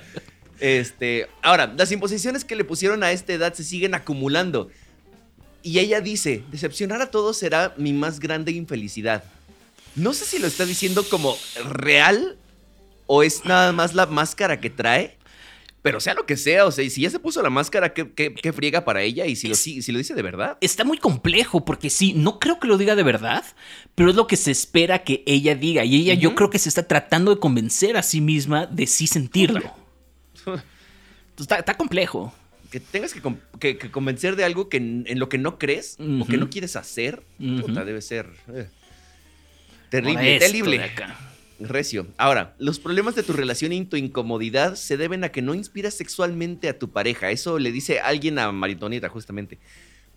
[0.60, 4.70] Este, ahora, las imposiciones que le pusieron a esta edad se siguen acumulando.
[5.62, 9.24] Y ella dice, decepcionar a todos será mi más grande infelicidad.
[9.96, 12.36] No sé si lo está diciendo como real
[13.06, 15.16] o es nada más la máscara que trae.
[15.80, 18.10] Pero sea lo que sea, o sea, y si ya se puso la máscara, qué,
[18.12, 19.26] qué- qué friega para ella.
[19.26, 20.58] Y si lo, Es- si, si lo dice de verdad.
[20.60, 23.44] Está muy complejo porque sí, no creo que lo diga de verdad,
[23.94, 25.84] pero es lo que se espera que ella diga.
[25.84, 29.06] Y ella yo creo que se está tratando de convencer a sí misma de sí
[29.06, 29.62] sentirlo.
[30.34, 30.64] Entonces,
[31.38, 32.34] Está, está complejo.
[32.70, 33.22] Que tengas que,
[33.60, 36.50] que- que convencer de algo que en, en lo que no crees o que no
[36.50, 38.68] quieres hacer, puta, debe ser eh,
[39.90, 40.82] terrible, terrible.
[40.82, 41.18] acá.
[41.60, 42.06] Recio.
[42.18, 45.94] Ahora, los problemas de tu relación y tu incomodidad se deben a que no inspiras
[45.94, 47.30] sexualmente a tu pareja.
[47.32, 49.58] Eso le dice alguien a Maritonita, justamente.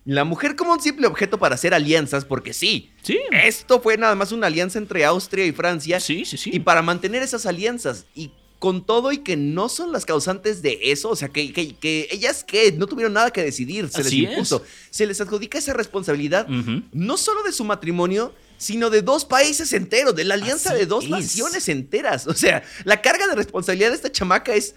[0.04, 3.18] La mujer como un simple objeto para hacer alianzas, porque sí, Sí.
[3.32, 5.98] esto fue nada más una alianza entre Austria y Francia.
[6.00, 6.50] Sí, sí, sí.
[6.52, 8.30] Y para mantener esas alianzas, y
[8.62, 12.06] con todo y que no son las causantes de eso, o sea, que, que- que
[12.12, 15.72] ellas que no tuvieron nada que decidir, se Así les impuso, se les adjudica esa
[15.72, 16.46] responsabilidad,
[16.92, 20.86] no solo de su matrimonio, sino de dos países enteros, de la alianza Así de
[20.86, 21.10] dos es.
[21.10, 22.28] naciones enteras.
[22.28, 24.76] O sea, la carga de responsabilidad de esta chamaca es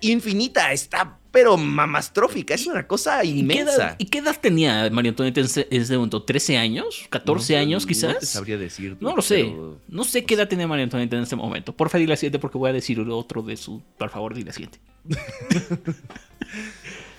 [0.00, 3.74] infinita, está pero mamastrófica, es una cosa ¿Y qué, inmensa.
[3.76, 6.26] edad, y qué edad tenía María Antonieta en ese, en ese momento?
[6.26, 7.06] ¿13 años?
[7.08, 8.18] ¿14 No, años No quizás?
[8.18, 8.96] te sabría decir.
[9.00, 9.44] No lo sé.
[9.44, 11.72] pero- No sé qué edad tenía María Antonieta en ese momento.
[11.76, 13.80] Porfa, dile la siguiente porque voy a decir otro de su.
[13.96, 14.80] Por favor, dile la siguiente.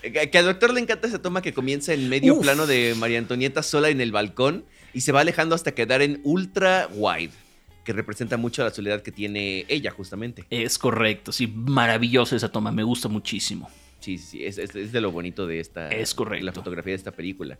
[0.02, 2.42] Que que al doctor le encanta esa toma que comienza en medio Uf.
[2.42, 6.20] plano de María Antonieta sola en el balcón y se va alejando hasta quedar en
[6.24, 7.30] ultra wide,
[7.84, 10.44] que representa mucho la soledad que tiene ella justamente.
[10.50, 13.68] Es correcto, sí, maravillosa esa toma, me gusta muchísimo.
[14.00, 15.88] Sí, sí, sí, es, es- es de lo bonito de esta...
[15.90, 16.44] Es correcto.
[16.46, 17.58] La fotografía de esta película.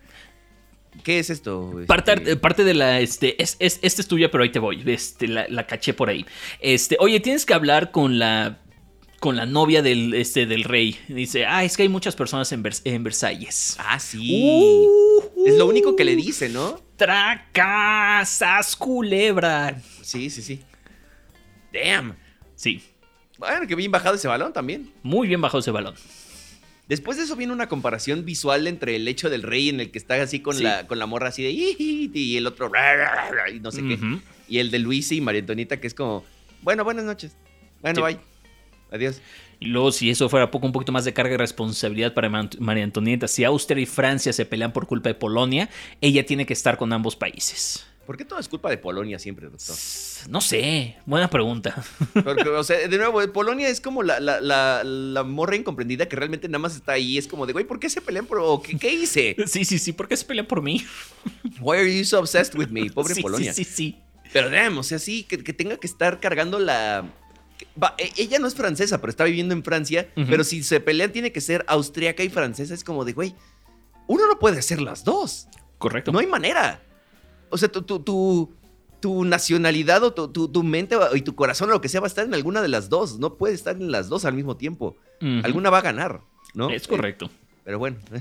[1.05, 1.81] ¿Qué es esto?
[1.87, 4.83] Parte, Este, parte de la, este, es, es- esta es tuya, pero ahí te voy,
[4.87, 6.27] este, la, la caché por ahí.
[6.61, 8.59] Este, oye, tienes que hablar con la,
[9.23, 10.99] con la novia del, este, del rey.
[11.07, 13.77] Dice, ah, es que hay muchas personas en, Vers- en Versalles.
[13.79, 14.19] Ah, sí.
[14.43, 16.81] Uh, es lo único que le dice, ¿no?
[16.97, 19.81] Tracasas, culebra.
[20.03, 20.61] Sí, sí, sí.
[21.73, 22.17] Damn.
[22.57, 22.83] Sí,
[23.39, 24.93] Bueno, que bien bajado ese balón también.
[25.05, 25.95] muy bien bajado ese balón.
[26.89, 29.99] Después de eso viene una comparación visual entre el hecho del rey en el que
[29.99, 30.65] está así con, Sí.
[30.65, 32.71] la, con la morra así de y el otro
[33.55, 33.99] y no sé qué.
[34.49, 36.25] Y el de Luis y María Antonita que es como,
[36.63, 37.37] bueno, buenas noches.
[37.81, 38.15] Bueno, Sí.
[38.15, 38.32] bye.
[38.93, 39.21] Adiós.
[39.59, 42.85] Y luego, si eso fuera poco, un poquito más de carga de responsabilidad para María
[42.85, 45.71] Antonieta, si Austria y Francia se pelean por culpa de Polonia,
[46.01, 47.87] ella tiene que estar con ambos países.
[48.07, 49.77] ¿Por qué todo es culpa de Polonia siempre, doctor?
[50.29, 51.85] No sé, buena pregunta.
[52.25, 56.17] Porque, o sea, de nuevo, Polonia es como la, la, la, la morra incomprendida que
[56.17, 57.17] realmente nada más está ahí.
[57.17, 58.41] Es como de, güey, ¿por qué se pelean por...
[58.41, 59.37] o ¿Qué, qué hice?
[59.47, 60.85] Sí, sí, sí, ¿por qué se pelean por mí?
[61.61, 62.91] Why are you so obsessed with me?
[62.91, 63.53] Pobre Sí, Polonia.
[63.53, 63.99] Sí, sí, sí.
[64.33, 67.05] Pero damn, o sea, sí, que, que tenga que estar cargando la.
[67.81, 70.09] Va, e- ella no es francesa, pero está viviendo en Francia.
[70.15, 72.75] Pero si se pelean, tiene que ser austriaca y francesa.
[72.75, 73.35] Es como de, güey,
[74.07, 75.49] uno no puede ser las dos.
[75.79, 76.13] Correcto.
[76.13, 76.83] No hay manera.
[77.51, 78.53] O sea, tu, tu, tu,
[79.01, 82.07] tu nacionalidad o tu, tu, tu mente y tu corazón o lo que sea va
[82.07, 83.19] a estar en alguna de las dos.
[83.19, 84.97] No puede estar en las dos al mismo tiempo.
[85.45, 86.21] Alguna va a ganar,
[86.55, 86.71] ¿no?
[86.71, 87.31] Es correcto.
[87.65, 87.99] Pero bueno.
[88.13, 88.21] eh.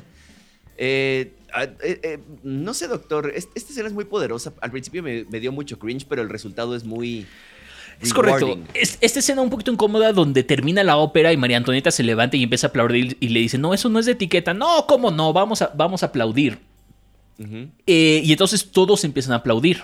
[0.78, 3.32] Eh, ah, eh, eh, no sé, doctor.
[3.36, 4.54] es- Esta escena es muy poderosa.
[4.62, 7.26] Al principio me, me dio mucho cringe, pero el resultado es muy.
[8.02, 8.58] Es correcto.
[8.74, 12.38] Es- esta escena un poquito incómoda donde termina la ópera y María Antonieta se levanta
[12.38, 14.54] y empieza a aplaudir y le dice, no, eso no es de etiqueta.
[14.54, 15.34] No, ¿cómo no?
[15.34, 16.60] Vamos a, vamos a aplaudir.
[17.88, 19.82] Eh, y entonces todos empiezan a aplaudir.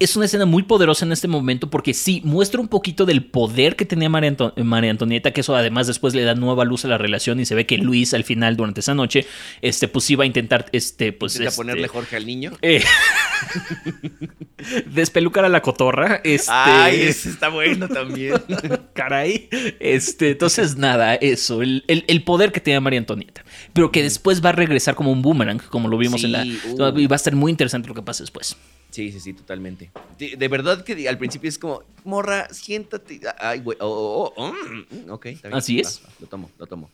[0.00, 3.74] Es una escena muy poderosa en este momento porque sí, muestra un poquito del poder
[3.74, 6.88] que tenía María, Anto- María Antonieta, que eso además después le da nueva luz a
[6.88, 9.26] la relación y se ve que Luis al final durante esa noche,
[9.60, 11.34] este, pues iba a intentar, este, pues...
[11.34, 12.52] Intenta este, ponerle Jorge al niño.
[12.62, 12.80] eh,
[14.86, 16.20] despelucar a la cotorra.
[16.24, 18.34] Este, Ay, ese está bueno también.
[18.94, 19.48] Caray.
[19.80, 21.62] Este, entonces, nada, eso.
[21.62, 23.44] El, el- el poder que tenía María Antonieta.
[23.72, 26.42] Pero que después va a regresar como un boomerang, como lo vimos en la.
[26.42, 26.98] Uh.
[26.98, 28.56] Y va a estar muy interesante lo que pase después.
[28.90, 29.90] Sí, sí, sí, totalmente.
[30.18, 33.20] De, de verdad que al principio es como, morra, siéntate.
[33.38, 33.76] Ay, güey.
[33.80, 35.58] Oh, oh, oh, mm, ok, está bien.
[35.58, 36.00] Así es.
[36.02, 36.90] Va, va, lo tomo, lo tomo.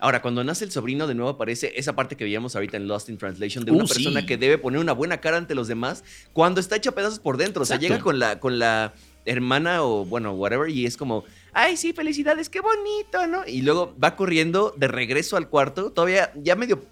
[0.00, 3.08] Ahora, cuando nace el sobrino, de nuevo aparece esa parte que veíamos ahorita en Lost
[3.08, 4.26] in Translation de una Uh, persona sí.
[4.26, 7.62] que debe poner una buena cara ante los demás cuando está hecha pedazos por dentro.
[7.62, 7.94] O sea, Exacto.
[7.94, 8.94] llega con la, con la
[9.24, 13.44] hermana o, bueno, whatever, y es como, ay, sí, felicidades, qué bonito, ¿no?
[13.46, 16.82] Y luego va corriendo de regreso al cuarto, todavía ya medio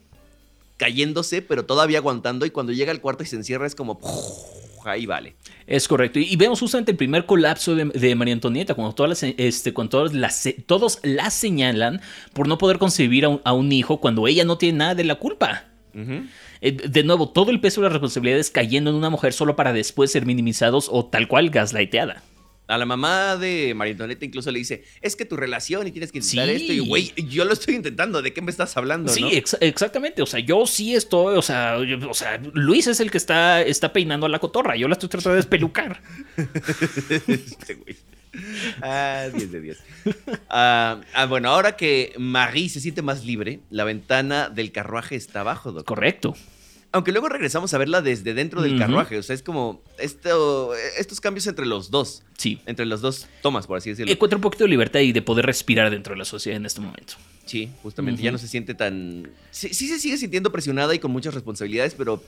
[0.77, 2.45] cayéndose, pero todavía aguantando.
[2.45, 3.99] Y cuando llega al cuarto y se encierra, es como,
[4.87, 5.35] ahí vale.
[5.67, 6.19] Es correcto.
[6.19, 9.73] Y, y vemos justamente el primer colapso de, de María Antonieta, cuando, todas las, este,
[9.73, 12.01] cuando todas las- todos la señalan
[12.33, 15.05] por no poder concebir a un, a un hijo cuando ella no tiene nada de
[15.05, 15.65] la culpa.
[16.61, 19.73] Eh, De nuevo, todo el peso de las responsabilidades cayendo en una mujer solo para
[19.73, 22.23] después ser minimizados o tal cual gaslighteada.
[22.69, 26.11] A la mamá de María Antonieta incluso le dice, es que tu relación y tienes
[26.11, 26.55] que intentar Sí.
[26.55, 26.73] esto.
[26.73, 29.13] Y güey, yo lo estoy intentando, ¿de qué me estás hablando?
[29.13, 29.29] Sí, no?
[29.31, 30.21] ex- exactamente.
[30.23, 33.63] O sea, yo sí estoy, o sea, yo- o sea, Luis es el que está,
[33.63, 34.77] está peinando a la cotorra.
[34.77, 36.03] Yo la estoy tratando de despelucar.
[37.29, 37.97] Este güey.
[38.83, 39.79] Ah, 10 de 10.
[40.51, 45.41] Ah, ah, bueno, ahora que Marie se siente más libre, la ventana del carruaje está
[45.41, 45.97] abajo, doctor.
[45.97, 46.37] Correcto.
[46.97, 49.19] Aunque luego regresamos a verla desde dentro del carruaje.
[49.19, 52.23] O sea, es como esto, estos cambios entre los dos.
[52.39, 52.59] Sí.
[52.65, 54.11] Entre los dos tomas, por así decirlo.
[54.11, 56.81] Encuentra un poquito de libertad y de poder respirar dentro de la sociedad en este
[56.81, 57.13] momento.
[57.45, 58.23] Sí, justamente.
[58.23, 59.29] Ya no se siente tan.
[59.51, 62.23] Sí, sí se sigue sintiendo presionada y con muchas responsabilidades, pero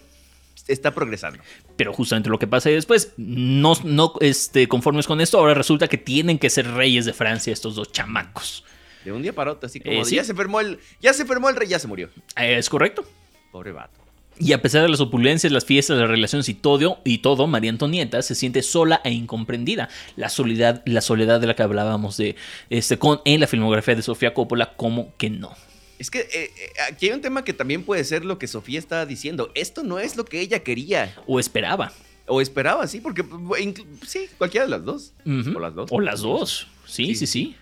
[0.66, 1.38] está progresando.
[1.76, 5.96] Pero justamente lo que pasa después, no, no este, conformes con esto, ahora resulta que
[5.96, 8.64] tienen que ser reyes de Francia estos dos chamacos.
[9.02, 10.16] De un día para otro, así como Eh, sí.
[10.16, 12.10] ya se enfermó el, ya se enfermó el rey, ya se murió.
[12.36, 13.06] Es correcto.
[13.50, 13.98] Pobre vato.
[14.40, 17.70] Y a pesar de las opulencias, las fiestas, las relaciones y todo, y todo, María
[17.70, 19.88] Antonieta se siente sola e incomprendida.
[20.16, 22.36] La soledad, la soledad de la que hablábamos de
[22.70, 25.52] este con en la filmografía de Sofía Coppola, como que no.
[25.98, 26.50] Es que eh, eh,
[26.88, 29.50] aquí hay un tema que también puede ser lo que Sofía estaba diciendo.
[29.56, 31.92] Esto no es lo que ella quería O esperaba.
[32.28, 35.12] o esperaba, sí, porque inclu- sí, cualquiera de las dos.
[35.26, 35.88] O las dos.
[35.90, 36.68] O las dos.
[36.86, 37.14] Sí, Sí.
[37.16, 37.56] sí, sí.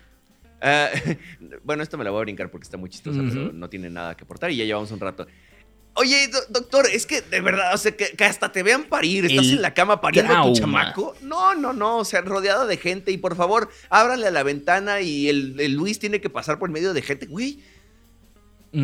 [0.61, 0.89] Ah,
[1.63, 4.15] bueno, esto me la voy a brincar porque está muy chistosa, pero no tiene nada
[4.15, 5.25] que aportar y ya llevamos un rato.
[5.97, 9.25] Oye, do- doctor, es que de verdad, o sea, que, que hasta te vean parir,
[9.25, 10.81] estás El en la cama pariendo a tu trauma.
[10.93, 11.15] chamaco.
[11.21, 15.01] No, no, no, o sea, rodeada de gente y por favor, ábrale a la ventana
[15.01, 17.25] y el, el Luis tiene que pasar por medio de gente.
[17.25, 17.59] Güey,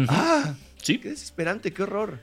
[0.07, 2.19] ah, Sí, qué desesperante, qué horror.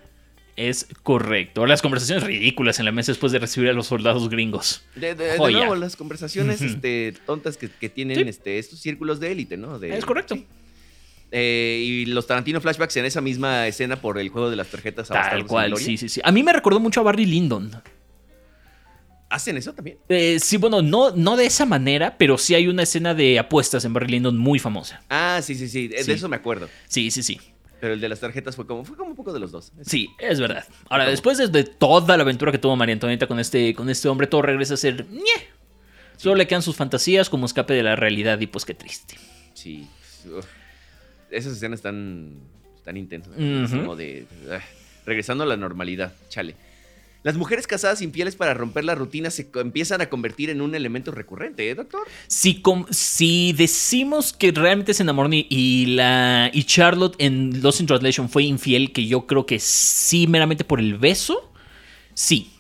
[0.57, 1.65] es correcto.
[1.65, 4.83] Las conversaciones ridículas en la mesa después de recibir a los soldados gringos.
[4.95, 8.29] De, de- de nuevo, las conversaciones este, tontas que, que tienen Sí.
[8.29, 9.79] este, estos círculos de élite, ¿no?
[9.79, 10.35] De- Es correcto.
[10.35, 10.47] sí.
[11.33, 15.11] Eh, y los Tarantino flashbacks en esa misma escena por el juego de las tarjetas
[15.11, 16.21] a Tal cual, sí, sí, sí.
[16.25, 17.71] A mí me recordó mucho a Barry Lyndon.
[19.29, 19.99] ¿Hacen eso también?
[20.09, 23.85] Eh, sí, bueno, no, no de esa manera, pero sí hay una escena de apuestas
[23.85, 25.03] en Barry Lyndon muy famosa.
[25.09, 26.11] Ah, sí, sí, sí, de Sí.
[26.13, 26.69] eso me acuerdo.
[26.89, 27.41] Sí, sí, sí.
[27.81, 29.73] Pero el de las tarjetas fue como, fue como un poco de los dos.
[29.83, 30.65] Sí, es verdad.
[30.89, 31.13] Ahora, ¿Cómo?
[31.13, 34.43] después de, toda la aventura que tuvo María Antonieta con este, con este hombre, todo
[34.43, 35.07] regresa a ser...
[35.09, 35.23] ñe.
[36.17, 39.15] Solo le quedan sus fantasías como escape de la realidad y pues qué triste.
[39.55, 39.87] Sí.
[40.27, 40.45] Uf.
[41.31, 42.35] Esas escenas están,
[42.77, 43.33] están intensas.
[43.71, 44.27] Como de...
[44.51, 44.61] ah,
[45.07, 46.55] regresando a la normalidad, chale.
[47.23, 51.11] Las mujeres casadas infieles para romper la rutina se empiezan a convertir en un elemento
[51.13, 52.09] recurrente, ¿eh, doctor?
[52.29, 57.87] Si, com- si decimos que realmente se enamoró y, la, y Charlotte en Lost in
[57.87, 61.53] Translation fue infiel, que yo creo que sí, meramente por el beso,
[62.15, 62.53] sí.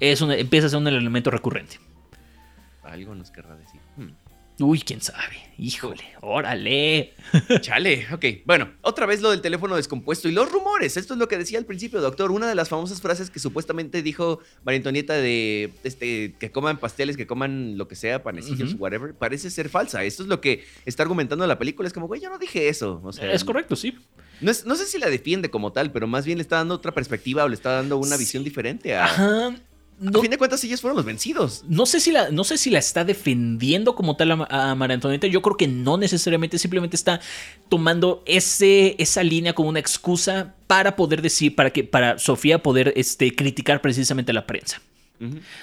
[0.00, 1.78] Es un- empieza a ser un elemento recurrente.
[2.82, 3.79] Algo nos querrá decir.
[4.60, 5.36] Uy, quién sabe.
[5.58, 7.14] Híjole, órale.
[7.60, 8.24] Chale, ok.
[8.44, 10.96] Bueno, otra vez lo del teléfono descompuesto y los rumores.
[10.96, 12.30] Esto es lo que decía al principio, doctor.
[12.30, 17.16] Una de las famosas frases que supuestamente dijo María Antonieta de este, que coman pasteles,
[17.16, 20.04] que coman lo que sea, panecillos, whatever, parece ser falsa.
[20.04, 21.86] Esto es lo que está argumentando la película.
[21.86, 23.00] Es como, güey, yo no dije eso.
[23.04, 23.96] O sea, es correcto, sí.
[24.40, 26.74] No, es- no sé si la defiende como tal, pero más bien le está dando
[26.74, 28.20] otra perspectiva o le está dando una Sí.
[28.24, 29.04] visión diferente a.
[29.04, 29.54] Ajá.
[30.00, 31.62] A No, fin de cuentas, ellos fueron los vencidos.
[31.68, 34.94] no sé si la, no sé si la está defendiendo como tal a, a María
[34.94, 35.26] Antonieta.
[35.26, 37.20] Yo creo que no necesariamente, simplemente está
[37.68, 42.92] tomando ese, esa línea como una excusa para poder decir, para que, para Sofía poder
[42.96, 44.80] este, criticar precisamente a la prensa.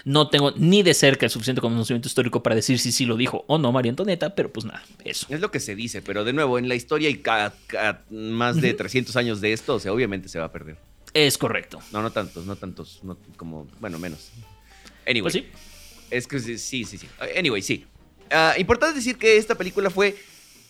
[0.05, 3.43] No tengo ni de cerca el suficiente conocimiento histórico para decir si sí lo dijo
[3.47, 5.25] o no María Antonieta, pero pues nada, eso.
[5.31, 8.61] Es lo que se dice, pero de nuevo, en la historia y ca- ca- más
[8.61, 10.77] de 300 años de esto, o sea, obviamente se va a perder.
[11.13, 11.79] Es correcto.
[11.91, 14.31] No, no tantos, no tantos, no como, bueno, menos.
[15.07, 15.47] Anyway, Pues sí.
[16.11, 17.07] es que sí, sí, sí.
[17.37, 17.85] Anyway, sí.
[18.29, 20.15] Ah, importante decir que esta película fue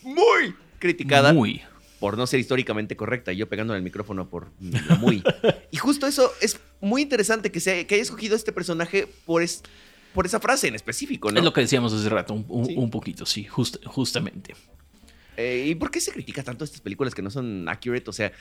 [0.04, 1.62] muy criticada Muy.
[2.00, 3.34] por no ser históricamente correcta.
[3.34, 4.50] Yo pegando en el micrófono por
[5.00, 5.24] muy.
[5.72, 9.64] y justo eso es muy interesante que, se, que haya escogido este personaje por, es-
[10.14, 11.40] por esa frase en específico, ¿no?
[11.40, 12.76] Es lo que decíamos hace rato, un, un- Sí.
[12.78, 14.56] un poquito, sí, just- justamente.
[15.36, 18.10] Eh, ¿Y por qué se critica tanto estas películas que no son accurate?
[18.10, 18.32] O sea,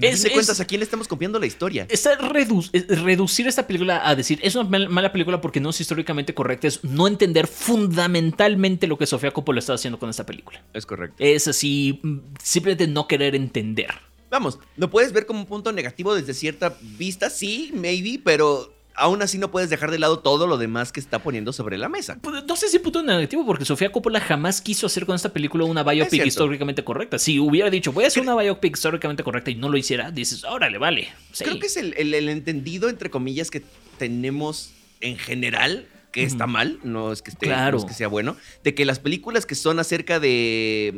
[0.00, 1.86] Es, de es- cuentas, ¿a quién le estamos copiando la historia?
[2.18, 2.70] redu-
[3.02, 6.68] reducir esta película a decir es una mal- mala película porque no es históricamente correcta,
[6.68, 10.62] es no entender fundamentalmente lo que Sofía Coppola está haciendo con esta película.
[10.72, 11.16] Es correcto.
[11.18, 13.90] Es así, mm, simplemente no querer entender.
[14.30, 19.22] Vamos, lo puedes ver como un punto negativo desde cierta vista, sí, maybe, pero aún
[19.22, 22.18] así no puedes dejar de lado todo lo demás que está poniendo sobre la mesa.
[22.20, 25.64] Pues, No sé si punto negativo, porque Sofía Coppola jamás quiso hacer con esta película
[25.64, 27.18] una biopic históricamente correcta.
[27.18, 30.44] Si hubiera dicho, voy a hacer una biopic históricamente correcta y no lo hiciera, dices,
[30.44, 31.08] órale, vale.
[31.32, 31.44] Sí.
[31.44, 33.62] Creo que es el, el- el entendido, entre comillas, que
[33.98, 37.78] tenemos en general, que está mal, no es que esté, Claro.
[37.78, 40.92] no es que sea bueno, de que las películas que son acerca de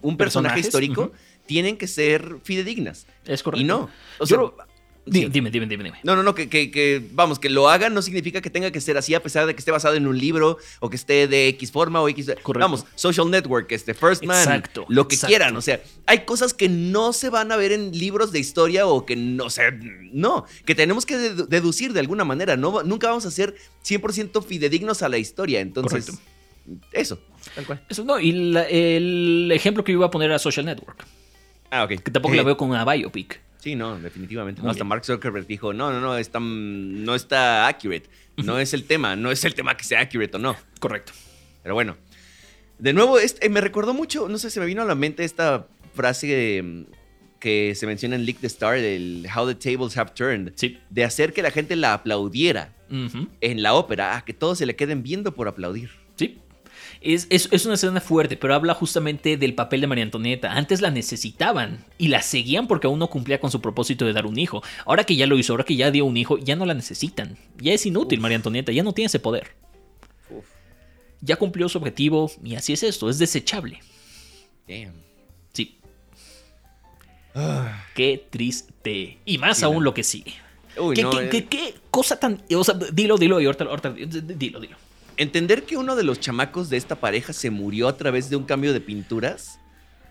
[0.00, 1.12] mm, un personaje histórico
[1.46, 3.06] tienen que ser fidedignas.
[3.26, 3.60] Es correcto.
[3.62, 3.90] Y no.
[4.18, 4.38] O sea,
[5.04, 5.26] Sí.
[5.28, 5.98] Dime, dime, dime, dime.
[6.04, 8.80] No, no, no, que, que, que, vamos, que lo hagan no significa que tenga que
[8.80, 11.48] ser así a pesar de que esté basado en un libro o que esté de
[11.48, 12.26] X forma o X.
[12.40, 12.60] Correcto.
[12.60, 15.30] Vamos, Social Network, este, First Man, Exacto, lo que exacto.
[15.32, 15.56] quieran.
[15.56, 19.04] O sea, hay cosas que no se van a ver en libros de historia o
[19.04, 19.76] que no, o sea,
[20.12, 22.56] no, que tenemos que dedu- deducir de alguna manera.
[22.56, 25.58] No, nunca vamos a ser 100% fidedignos a la historia.
[25.58, 26.86] Entonces, Correcto.
[26.92, 27.18] eso,
[27.56, 27.82] tal cual.
[27.88, 31.04] Eso no, y la- el ejemplo que yo iba a poner era Social Network,
[31.70, 32.00] Ah, ok.
[32.02, 33.40] que tampoco la veo con una biopic.
[33.62, 34.60] Sí, no, definitivamente.
[34.64, 34.82] Hasta.
[34.82, 38.08] Mark Zuckerberg dijo, no, no, no, está, no está accurate.
[38.38, 40.56] No es el tema, no es el tema que sea accurate o no.
[40.80, 41.12] Correcto.
[41.62, 41.96] Pero bueno.
[42.78, 45.68] De nuevo, este, me recordó mucho, no sé, se me vino a la mente esta
[45.94, 46.82] frase mm,
[47.38, 50.80] que se menciona en Leak the Star, el How the Tables Have Turned, Sí.
[50.90, 52.74] de hacer que la gente la aplaudiera
[53.40, 55.90] en la ópera, a que todos se le queden viendo por aplaudir.
[57.04, 60.52] Es, es- es una escena fuerte, pero habla justamente del papel de María Antonieta.
[60.52, 64.24] Antes la necesitaban y la seguían porque aún no cumplía con su propósito de dar
[64.26, 64.62] un hijo.
[64.86, 67.36] Ahora que ya lo hizo, ahora que ya dio un hijo, ya no la necesitan.
[67.58, 68.22] Ya es inútil Uf.
[68.22, 69.48] María Antonieta, ya no tiene ese poder.
[70.30, 70.44] Uf,
[71.20, 73.80] Ya cumplió su objetivo y así es esto, es desechable.
[74.68, 74.94] damn.
[75.52, 75.78] Sí.
[77.94, 79.18] Qué triste.
[79.24, 80.34] Y más aún lo que sigue.
[80.78, 82.42] Uy, ¿Qué, no, qué- eh, qué- qué cosa tan...
[82.56, 84.76] O sea, dilo, dilo y ahorita, ahorita- dilo, dilo.
[85.16, 88.44] Entender que uno de los chamacos de esta pareja se murió a través de un
[88.44, 89.58] cambio de pinturas.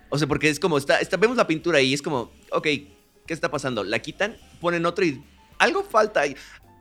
[0.09, 3.33] O sea, porque es como, está, está- vemos la pintura y es como, ok, ¿qué
[3.33, 3.83] está pasando?
[3.83, 5.21] La quitan, ponen otro y
[5.57, 6.35] algo falta ahí.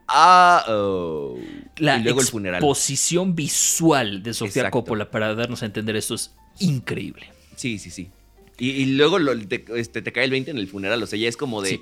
[0.07, 1.37] Ah, oh.
[1.77, 2.57] La y luego el funeral.
[2.61, 4.79] exposición visual de Sofía Exacto.
[4.79, 7.29] Coppola para darnos a entender esto es increíble.
[7.55, 8.09] Sí, sí, sí.
[8.57, 11.01] Y, y luego lo- te, este, te cae el 20 en el funeral.
[11.01, 11.69] O sea, ya es como de.
[11.69, 11.81] Sí.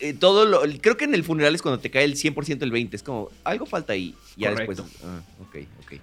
[0.00, 0.62] Eh, todo lo.
[0.80, 2.96] Creo que en el funeral es cuando te cae el 100% el 20.
[2.96, 4.14] Es como, algo falta ahí.
[4.36, 4.82] Ya Correcto.
[4.84, 5.02] después.
[5.04, 6.00] Ah, ok, ok.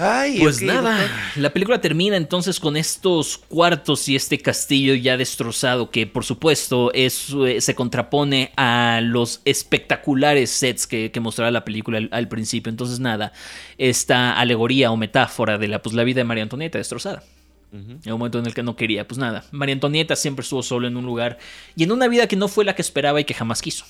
[0.00, 1.16] Ay, Pues nada, doctor.
[1.34, 6.92] la película termina entonces con estos cuartos y este castillo ya destrozado que por supuesto
[6.94, 12.28] es, eh, se contrapone a los espectaculares sets que, que mostraba la película al, al
[12.28, 12.70] principio.
[12.70, 13.32] Entonces nada,
[13.76, 17.24] esta alegoría o metáfora de la, pues, la vida de María Antonieta destrozada.
[17.70, 19.44] En un momento en el que no quería, pues nada.
[19.50, 21.38] María Antonieta siempre estuvo solo en un lugar
[21.76, 23.84] y en una vida que no fue la que esperaba y que jamás quiso.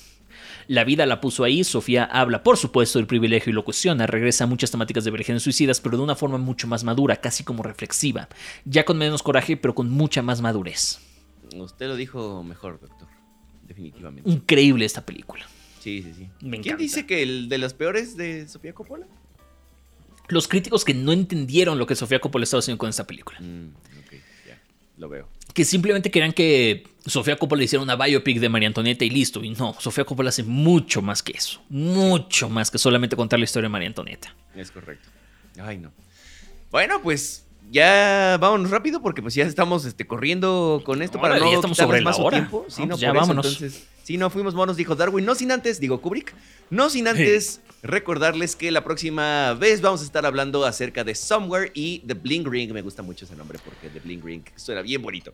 [0.67, 4.43] La vida la puso ahí, Sofía habla, por supuesto, del privilegio y lo cuestiona, regresa
[4.43, 7.63] a muchas temáticas de vírgenes suicidas, pero de una forma mucho más madura, casi como
[7.63, 8.29] reflexiva,
[8.65, 10.99] ya con menos coraje, pero con mucha más madurez.
[11.55, 13.07] Usted lo dijo mejor, doctor.
[13.67, 14.29] Definitivamente.
[14.29, 15.47] Increíble esta película.
[15.79, 16.29] Sí, sí, sí.
[16.41, 19.07] Me ¿Quién dice que el de las peores de Sofía Coppola?
[20.29, 23.39] Los críticos que no entendieron lo que Sofía Coppola estaba haciendo con esta película.
[23.39, 23.69] Mm,
[24.05, 24.13] ok,
[24.47, 24.59] ya.
[24.97, 25.27] Lo veo.
[25.53, 29.43] que simplemente querían que Sofía Coppola hiciera una biopic de María Antonieta y listo.
[29.43, 31.61] Y no, Sofía Coppola hace mucho más que eso.
[31.69, 34.33] Mucho más que solamente contar la historia de María Antonieta.
[34.55, 35.09] Es correcto.
[35.59, 35.91] Ay, no.
[36.71, 41.49] Bueno, pues ya vámonos rápido porque pues ya estamos este, corriendo con esto para no
[41.49, 42.37] ya estamos sobre la más hora.
[42.37, 42.65] tiempo.
[42.67, 43.45] Sí, No, no, pues ya eso, vámonos.
[43.45, 45.25] entonces, sí, no fuimos monos, dijo Darwin.
[45.25, 46.33] No sin antes, digo Kubrick,
[46.69, 51.71] no sin antes recordarles que la próxima vez vamos a estar hablando acerca de Somewhere
[51.73, 52.71] y The Bling Ring.
[52.73, 55.33] Me gusta mucho ese nombre porque The Bling Ring suena bien bonito.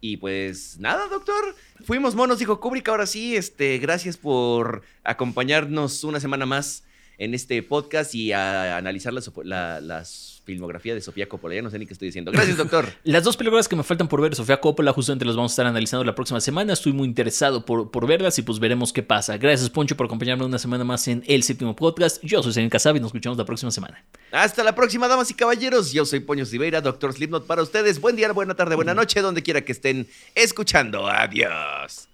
[0.00, 1.54] Y pues nada, doctor.
[1.86, 2.88] Fuimos monos, dijo Kubrick.
[2.88, 6.82] Ahora sí, este, gracias por acompañarnos una semana más
[7.16, 11.54] en este podcast y a analizar la, la- las filmografía de Sofía Coppola.
[11.54, 12.30] Ya no sé ni qué estoy diciendo.
[12.30, 12.86] Gracias, doctor.
[13.04, 15.66] Las dos películas que me faltan por ver Sofía Coppola, justamente las vamos a estar
[15.66, 16.72] analizando la próxima semana.
[16.72, 19.36] Estoy muy interesado por, por verlas y pues veremos qué pasa.
[19.38, 22.22] Gracias, Poncho, por acompañarme una semana más en el séptimo podcast.
[22.22, 24.04] Yo soy Serín Casabi y nos escuchamos la próxima semana.
[24.32, 25.92] Hasta la próxima, damas y caballeros.
[25.92, 28.00] Yo soy Poño Siveira, doctor Slipknot para ustedes.
[28.00, 31.06] Buen día, buena tarde, buena noche, donde quiera que estén escuchando.
[31.06, 32.08] Adiós.